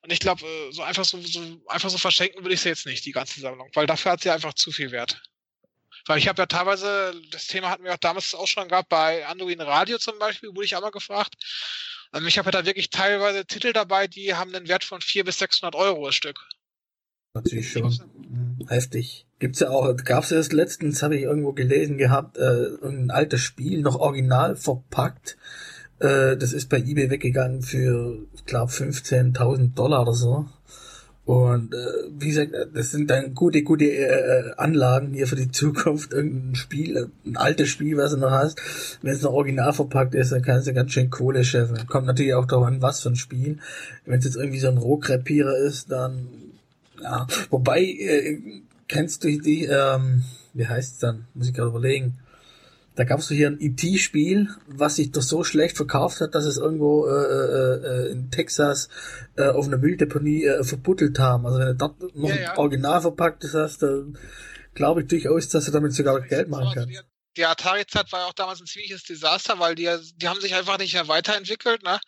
[0.02, 2.86] Und ich glaube, äh, so einfach so, so einfach so verschenken würde ich sie jetzt
[2.86, 5.22] nicht, die ganze Sammlung, weil dafür hat sie einfach zu viel Wert.
[6.06, 9.26] Weil ich habe ja teilweise, das Thema hatten wir auch damals auch schon gehabt, bei
[9.26, 11.36] Anduin Radio zum Beispiel, wurde ich auch mal gefragt.
[12.14, 15.26] Also ich habe ja da wirklich teilweise Titel dabei, die haben einen Wert von 400
[15.26, 16.48] bis 600 Euro das Stück.
[17.34, 17.92] Natürlich schon.
[18.68, 19.26] Heftig.
[19.40, 23.42] Gibt's ja auch, gab's ja das letztens, habe ich irgendwo gelesen gehabt, äh, ein altes
[23.42, 25.38] Spiel, noch original verpackt.
[26.00, 30.48] Äh, das ist bei eBay weggegangen für, ich glaube, 15.000 Dollar oder so.
[31.26, 31.78] Und äh,
[32.20, 36.12] wie gesagt, das sind dann gute, gute äh, Anlagen hier für die Zukunft.
[36.12, 38.60] Irgendein Spiel, ein altes Spiel, was du noch hast.
[39.02, 41.88] Wenn es noch original verpackt ist, dann kannst du ganz schön Kohle schaffen.
[41.88, 43.60] Kommt natürlich auch darauf an, was für ein Spiel.
[44.06, 46.28] Wenn es jetzt irgendwie so ein Rohkrepierer ist, dann
[47.02, 47.28] ja.
[47.50, 51.26] Wobei, äh, kennst du die, ähm, wie heißt's dann?
[51.34, 52.18] Muss ich gerade überlegen.
[52.96, 56.46] Da gab's doch hier ein IT-Spiel, e was sich doch so schlecht verkauft hat, dass
[56.46, 58.90] es irgendwo äh, äh, äh, in Texas
[59.36, 61.46] äh, auf einer Mülldeponie äh, verbuddelt haben.
[61.46, 62.58] Also wenn du dort noch ja, ja.
[62.58, 64.18] original verpacktes hast, dann
[64.76, 66.90] glaube ich durchaus, dass du damit sogar Geld machen kannst.
[66.90, 67.00] Die,
[67.38, 70.78] die Atari-Zeit war ja auch damals ein ziemliches Desaster, weil die, die haben sich einfach
[70.78, 71.84] nicht mehr weiterentwickelt.
[71.84, 72.00] Ne?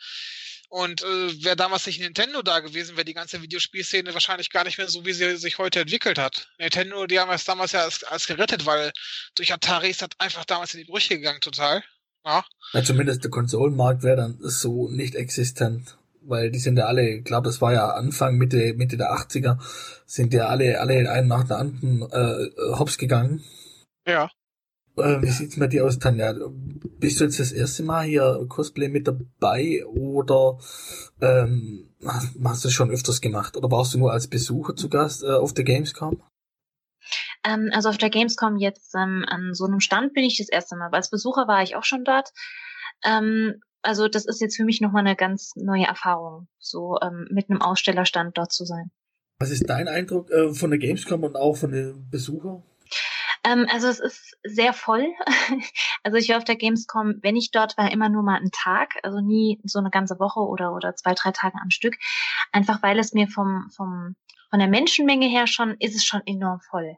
[0.70, 4.78] Und äh, wäre damals nicht Nintendo da gewesen, wäre die ganze Videospielszene wahrscheinlich gar nicht
[4.78, 6.50] mehr so, wie sie sich heute entwickelt hat.
[6.58, 8.92] Nintendo, die haben es damals ja als, als gerettet, weil
[9.36, 11.84] durch Atari ist das einfach damals in die Brüche gegangen, total.
[12.26, 12.44] Ja.
[12.74, 15.98] ja zumindest der Konsolenmarkt wäre dann so nicht existent.
[16.28, 19.60] Weil die sind ja alle, ich glaube, das war ja Anfang, Mitte, Mitte der 80er,
[20.08, 22.50] sind ja alle, alle einen nach der anderen äh,
[22.80, 23.44] hops gegangen.
[24.08, 24.32] Ja.
[24.98, 26.34] Äh, wie sieht's mit dir aus, Tanja?
[27.00, 30.58] Bist du jetzt das erste Mal hier Cosplay mit dabei oder
[31.22, 33.58] ähm, hast du das schon öfters gemacht?
[33.58, 36.22] Oder warst du nur als Besucher zu Gast äh, auf der Gamescom?
[37.44, 40.76] Ähm, also auf der Gamescom jetzt ähm, an so einem Stand bin ich das erste
[40.78, 40.90] Mal.
[40.92, 42.32] Als Besucher war ich auch schon dort.
[43.04, 47.50] Ähm, also das ist jetzt für mich nochmal eine ganz neue Erfahrung, so ähm, mit
[47.50, 48.92] einem Ausstellerstand dort zu sein.
[49.38, 52.64] Was ist dein Eindruck äh, von der Gamescom und auch von den Besuchern?
[53.46, 55.14] Ähm, also es ist sehr voll.
[56.04, 58.96] also ich war auf der Gamescom, wenn ich dort war, immer nur mal einen Tag,
[59.04, 61.96] also nie so eine ganze Woche oder oder zwei, drei Tage am Stück.
[62.52, 64.16] Einfach weil es mir vom, vom
[64.50, 66.98] von der Menschenmenge her schon, ist es schon enorm voll.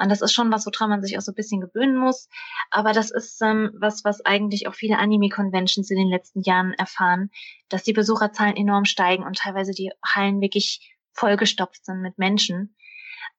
[0.00, 2.28] Und das ist schon was, woran man sich auch so ein bisschen gewöhnen muss.
[2.70, 7.30] Aber das ist ähm, was, was eigentlich auch viele Anime-Conventions in den letzten Jahren erfahren,
[7.68, 12.74] dass die Besucherzahlen enorm steigen und teilweise die Hallen wirklich vollgestopft sind mit Menschen.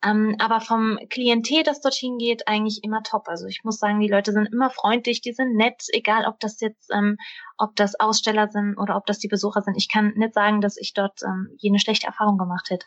[0.04, 3.28] Ähm, aber vom Klientel, das dorthin geht, eigentlich immer top.
[3.28, 6.60] Also ich muss sagen, die Leute sind immer freundlich, die sind nett, egal ob das
[6.60, 7.18] jetzt, ähm,
[7.58, 9.76] ob das Aussteller sind oder ob das die Besucher sind.
[9.78, 12.86] Ich kann nicht sagen, dass ich dort ähm, jene schlechte Erfahrung gemacht hätte.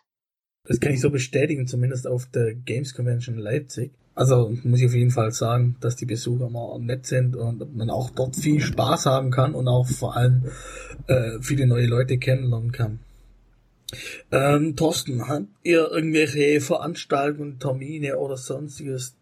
[0.65, 3.93] Das kann ich so bestätigen, zumindest auf der Games Convention Leipzig.
[4.15, 7.89] Also muss ich auf jeden Fall sagen, dass die Besucher immer nett sind und man
[7.89, 10.45] auch dort viel Spaß haben kann und auch vor allem
[11.07, 12.99] äh, viele neue Leute kennenlernen kann.
[14.31, 19.17] Ähm, Thorsten, habt ihr irgendwelche Veranstaltungen, Termine oder sonstiges,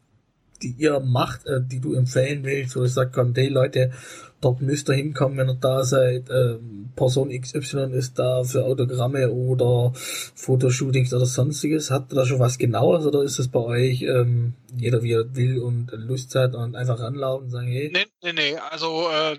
[0.63, 3.93] die ihr macht, äh, die du empfehlen willst, wo ich sage, komm, die Leute,
[4.41, 9.31] dort müsst ihr hinkommen, wenn ihr da seid, ähm, Person XY ist da für Autogramme
[9.31, 11.91] oder Fotoshootings oder sonstiges.
[11.91, 15.35] Habt ihr da schon was genaues oder ist es bei euch ähm, jeder wie er
[15.37, 17.91] will und Lust hat und einfach ranlaufen und sagen, hey?
[17.93, 18.57] Nee, nee, nee.
[18.57, 19.37] Also äh,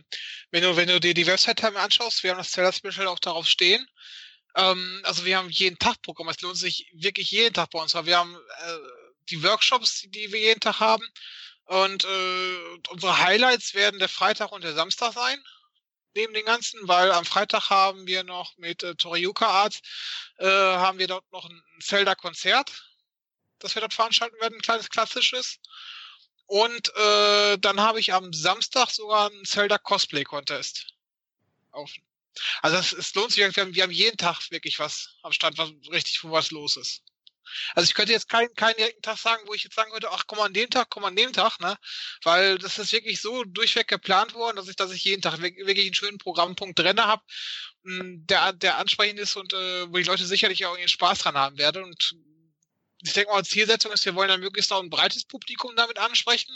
[0.51, 3.47] wenn du, wenn du dir die Website anschaust, wir haben das Seller Special auch darauf
[3.47, 3.85] stehen.
[4.57, 6.29] Ähm, also wir haben jeden Tag Programm.
[6.29, 7.93] Es lohnt sich wirklich jeden Tag bei uns.
[7.93, 8.77] Wir haben äh,
[9.29, 11.07] die Workshops, die wir jeden Tag haben.
[11.65, 12.57] Und äh,
[12.89, 15.41] unsere Highlights werden der Freitag und der Samstag sein.
[16.15, 19.81] Neben den ganzen, weil am Freitag haben wir noch mit äh, Toriuka Arts,
[20.39, 22.71] äh, haben wir dort noch ein Zelda Konzert,
[23.59, 25.59] das wir dort veranstalten werden, ein kleines klassisches.
[26.47, 30.87] Und äh, dann habe ich am Samstag sogar einen Zelda Cosplay Contest.
[31.71, 31.91] Auf,
[32.61, 36.23] also es, es lohnt sich, wir haben, jeden Tag wirklich was am Stand, was richtig,
[36.23, 37.03] wo was los ist.
[37.75, 40.25] Also ich könnte jetzt keinen keinen direkten Tag sagen, wo ich jetzt sagen würde, ach
[40.27, 41.77] komm an dem Tag, komm an dem Tag, ne?
[42.23, 45.85] Weil das ist wirklich so durchweg geplant worden, dass ich, dass ich jeden Tag wirklich
[45.85, 47.23] einen schönen Programmpunkt drin habe,
[47.83, 51.37] hm, der, der ansprechend ist und äh, wo die Leute sicherlich auch ihren Spaß dran
[51.37, 51.83] haben werden.
[51.83, 52.15] Und
[53.03, 56.53] ich denke mal, Zielsetzung ist, wir wollen dann möglichst auch ein breites Publikum damit ansprechen.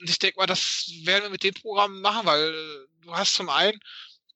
[0.00, 3.34] Und ich denke mal, das werden wir mit dem Programm machen, weil äh, du hast
[3.34, 3.78] zum einen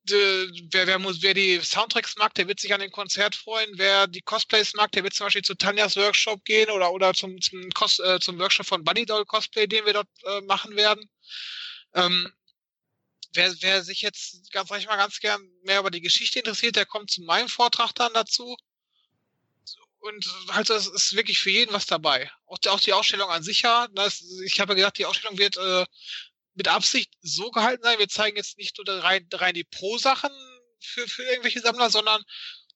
[0.07, 3.71] wer, wer, muss, wer die Soundtracks mag, der wird sich an den Konzert freuen.
[3.77, 7.41] Wer die Cosplays mag, der wird zum Beispiel zu Tanjas Workshop gehen oder, oder zum,
[7.41, 11.09] zum, Cos, äh, zum Workshop von Bunny Doll Cosplay, den wir dort äh, machen werden.
[11.95, 12.33] Ähm,
[13.33, 16.77] wer, wer sich jetzt, ganz, sag ich mal, ganz gern mehr über die Geschichte interessiert,
[16.77, 18.57] der kommt zu meinem Vortrag dann dazu.
[19.99, 22.31] Und halt, es ist wirklich für jeden was dabei.
[22.47, 23.89] Auch, auch die Ausstellung an sich ja.
[23.95, 25.87] Das, ich habe ja gesagt, die Ausstellung wird äh,
[26.55, 27.99] mit Absicht so gehalten sein.
[27.99, 30.33] Wir zeigen jetzt nicht nur rein, rein die Pro-Sachen
[30.81, 32.23] für, für irgendwelche Sammler, sondern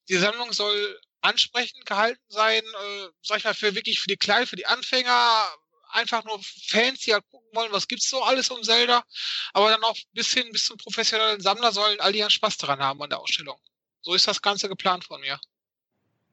[0.08, 4.46] die Sammlung soll ansprechend gehalten sein, äh, sag ich mal, für wirklich für die Kleinen,
[4.46, 5.52] für die Anfänger,
[5.90, 9.04] einfach nur Fans, die halt gucken wollen, was gibt's so alles um Zelda,
[9.52, 13.02] aber dann auch bis hin bis zum professionellen Sammler sollen all die Spaß daran haben
[13.02, 13.58] an der Ausstellung.
[14.02, 15.40] So ist das Ganze geplant von mir.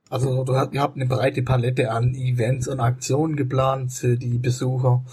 [0.10, 4.38] Also du habt, ihr habt eine breite Palette an Events und Aktionen geplant für die
[4.38, 5.04] Besucher.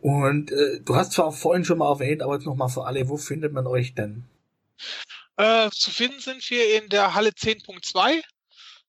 [0.00, 3.16] Und äh, du hast zwar vorhin schon mal erwähnt, aber jetzt nochmal für alle, wo
[3.16, 4.24] findet man euch denn?
[5.36, 8.22] Äh, zu finden sind wir in der Halle 10.2.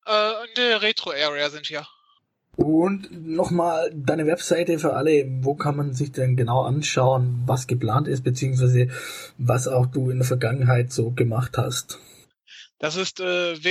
[0.06, 1.88] Äh, in der Retro-Area sind wir.
[2.56, 8.08] Und nochmal deine Webseite für alle, wo kann man sich denn genau anschauen, was geplant
[8.08, 8.90] ist, beziehungsweise
[9.38, 12.00] was auch du in der Vergangenheit so gemacht hast?
[12.80, 13.64] Das ist äh,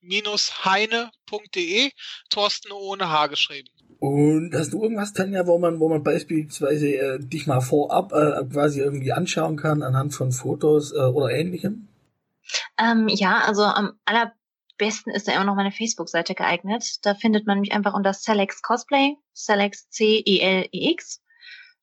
[0.00, 1.90] www.torsten-heine.de,
[2.30, 3.68] Torsten ohne H geschrieben.
[4.00, 8.44] Und hast du irgendwas, Tanja, wo man, wo man beispielsweise äh, dich mal vorab äh,
[8.50, 11.88] quasi irgendwie anschauen kann anhand von Fotos äh, oder ähnlichem?
[12.78, 17.04] Ähm, ja, also am allerbesten ist da immer noch meine Facebook-Seite geeignet.
[17.04, 21.22] Da findet man mich einfach unter Celex Cosplay, Celex C-E-L-E-X.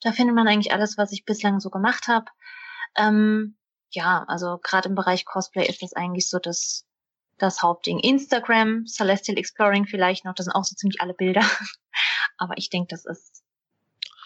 [0.02, 2.28] Da findet man eigentlich alles, was ich bislang so gemacht habe.
[2.98, 3.58] Ähm,
[3.90, 6.86] ja, also gerade im Bereich Cosplay ist das eigentlich so das,
[7.38, 8.00] das Hauptding.
[8.00, 11.42] Instagram, Celestial Exploring vielleicht noch, das sind auch so ziemlich alle Bilder.
[12.38, 13.44] Aber ich denke, das ist,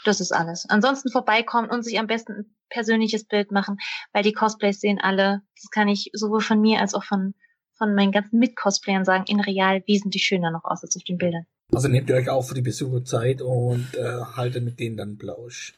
[0.06, 0.66] das ist alles.
[0.70, 3.78] Ansonsten vorbeikommen und sich am besten ein persönliches Bild machen,
[4.14, 7.34] weil die Cosplays sehen alle, das kann ich sowohl von mir als auch von,
[7.74, 11.46] von meinen ganzen Mit-Cosplayern sagen, in real wesentlich schöner noch aus als auf den Bildern.
[11.72, 15.18] Also nehmt ihr euch auch für die Besucher Zeit und äh, haltet mit denen dann
[15.18, 15.74] Plausch.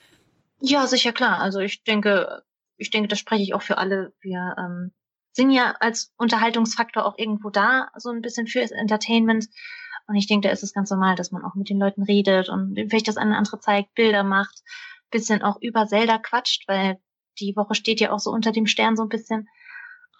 [0.61, 1.39] Ja, sicher klar.
[1.39, 2.43] Also ich denke,
[2.77, 4.13] ich denke, das spreche ich auch für alle.
[4.21, 4.91] Wir ähm,
[5.33, 9.47] sind ja als Unterhaltungsfaktor auch irgendwo da, so ein bisschen fürs Entertainment.
[10.07, 12.49] Und ich denke, da ist es ganz normal, dass man auch mit den Leuten redet
[12.49, 14.61] und vielleicht das eine andere zeigt, Bilder macht,
[15.09, 16.99] bisschen auch über Zelda quatscht, weil
[17.39, 19.47] die Woche steht ja auch so unter dem Stern so ein bisschen.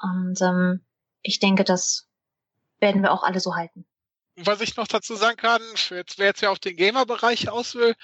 [0.02, 0.86] Und ähm,
[1.22, 2.08] ich denke, das
[2.80, 3.86] werden wir auch alle so halten.
[4.38, 7.96] Was ich noch dazu sagen kann, jetzt, wer jetzt ja auf den Gamer-Bereich aus will,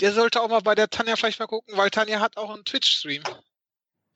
[0.00, 2.64] der sollte auch mal bei der Tanja vielleicht mal gucken, weil Tanja hat auch einen
[2.64, 3.22] Twitch-Stream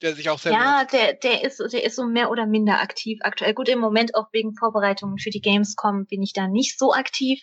[0.03, 3.19] der sich auch sehr Ja, der, der ist, der ist so mehr oder minder aktiv
[3.23, 3.55] aktuell.
[3.55, 7.41] Gut, im Moment auch wegen Vorbereitungen für die Gamescom bin ich da nicht so aktiv.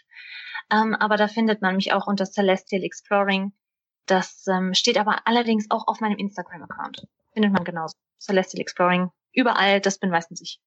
[0.72, 3.54] Ähm, aber da findet man mich auch unter Celestial Exploring.
[4.06, 7.08] Das ähm, steht aber allerdings auch auf meinem Instagram-Account.
[7.34, 7.96] Findet man genauso.
[8.20, 9.10] Celestial Exploring.
[9.34, 10.60] Überall, das bin meistens ich.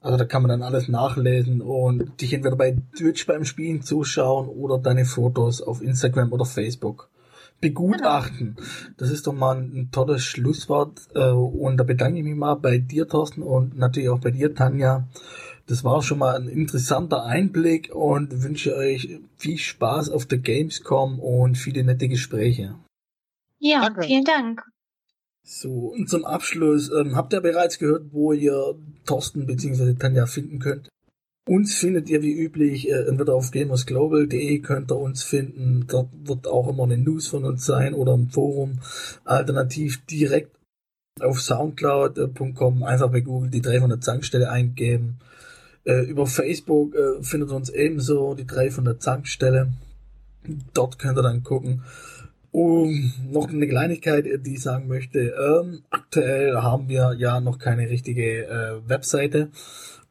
[0.00, 4.48] Also da kann man dann alles nachlesen und dich entweder bei Twitch beim Spielen zuschauen
[4.48, 7.08] oder deine Fotos auf Instagram oder Facebook
[7.62, 8.56] begutachten.
[8.98, 11.00] Das ist doch mal ein tolles Schlusswort.
[11.14, 14.54] Äh, und da bedanke ich mich mal bei dir, Thorsten, und natürlich auch bei dir,
[14.54, 15.08] Tanja.
[15.66, 21.20] Das war schon mal ein interessanter Einblick und wünsche euch viel Spaß auf der Gamescom
[21.20, 22.74] und viele nette Gespräche.
[23.58, 24.02] Ja, Danke.
[24.02, 24.62] vielen Dank.
[25.44, 28.74] So, und zum Abschluss, ähm, habt ihr bereits gehört, wo ihr
[29.06, 29.94] Thorsten bzw.
[29.94, 30.88] Tanja finden könnt?
[31.44, 35.86] Uns findet ihr wie üblich äh, entweder auf gamersglobal.de könnt ihr uns finden.
[35.88, 38.78] Dort wird auch immer eine News von uns sein oder im Forum.
[39.24, 40.56] Alternativ direkt
[41.20, 45.18] auf soundcloud.com einfach bei Google die 300 Zankstelle eingeben.
[45.84, 49.72] Äh, über Facebook äh, findet ihr uns ebenso die 300 Zankstelle.
[50.74, 51.82] Dort könnt ihr dann gucken.
[52.52, 55.18] Und noch eine Kleinigkeit, die ich sagen möchte.
[55.18, 59.50] Ähm, aktuell haben wir ja noch keine richtige äh, Webseite.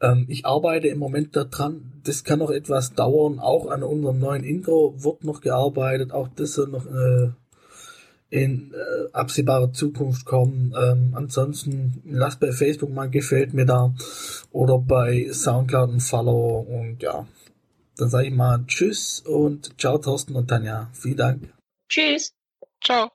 [0.02, 2.02] Ähm, ich arbeite im Moment daran.
[2.04, 3.39] Das kann noch etwas dauern.
[3.39, 6.12] Auch an unserem neuen Intro wird noch gearbeitet.
[6.12, 7.30] Auch das soll noch äh,
[8.32, 10.74] in äh, absehbarer Zukunft kommen.
[10.76, 13.93] Ähm, ansonsten lasst bei Facebook mal gefällt mir da
[14.52, 17.28] oder bei Soundcloud ein Follow und ja.
[17.97, 20.89] Dann sage ich mal Tschüss und ciao Thorsten und Tanja.
[20.93, 21.54] Vielen Dank.
[21.88, 22.34] Tschüss.
[22.84, 23.12] Ciao.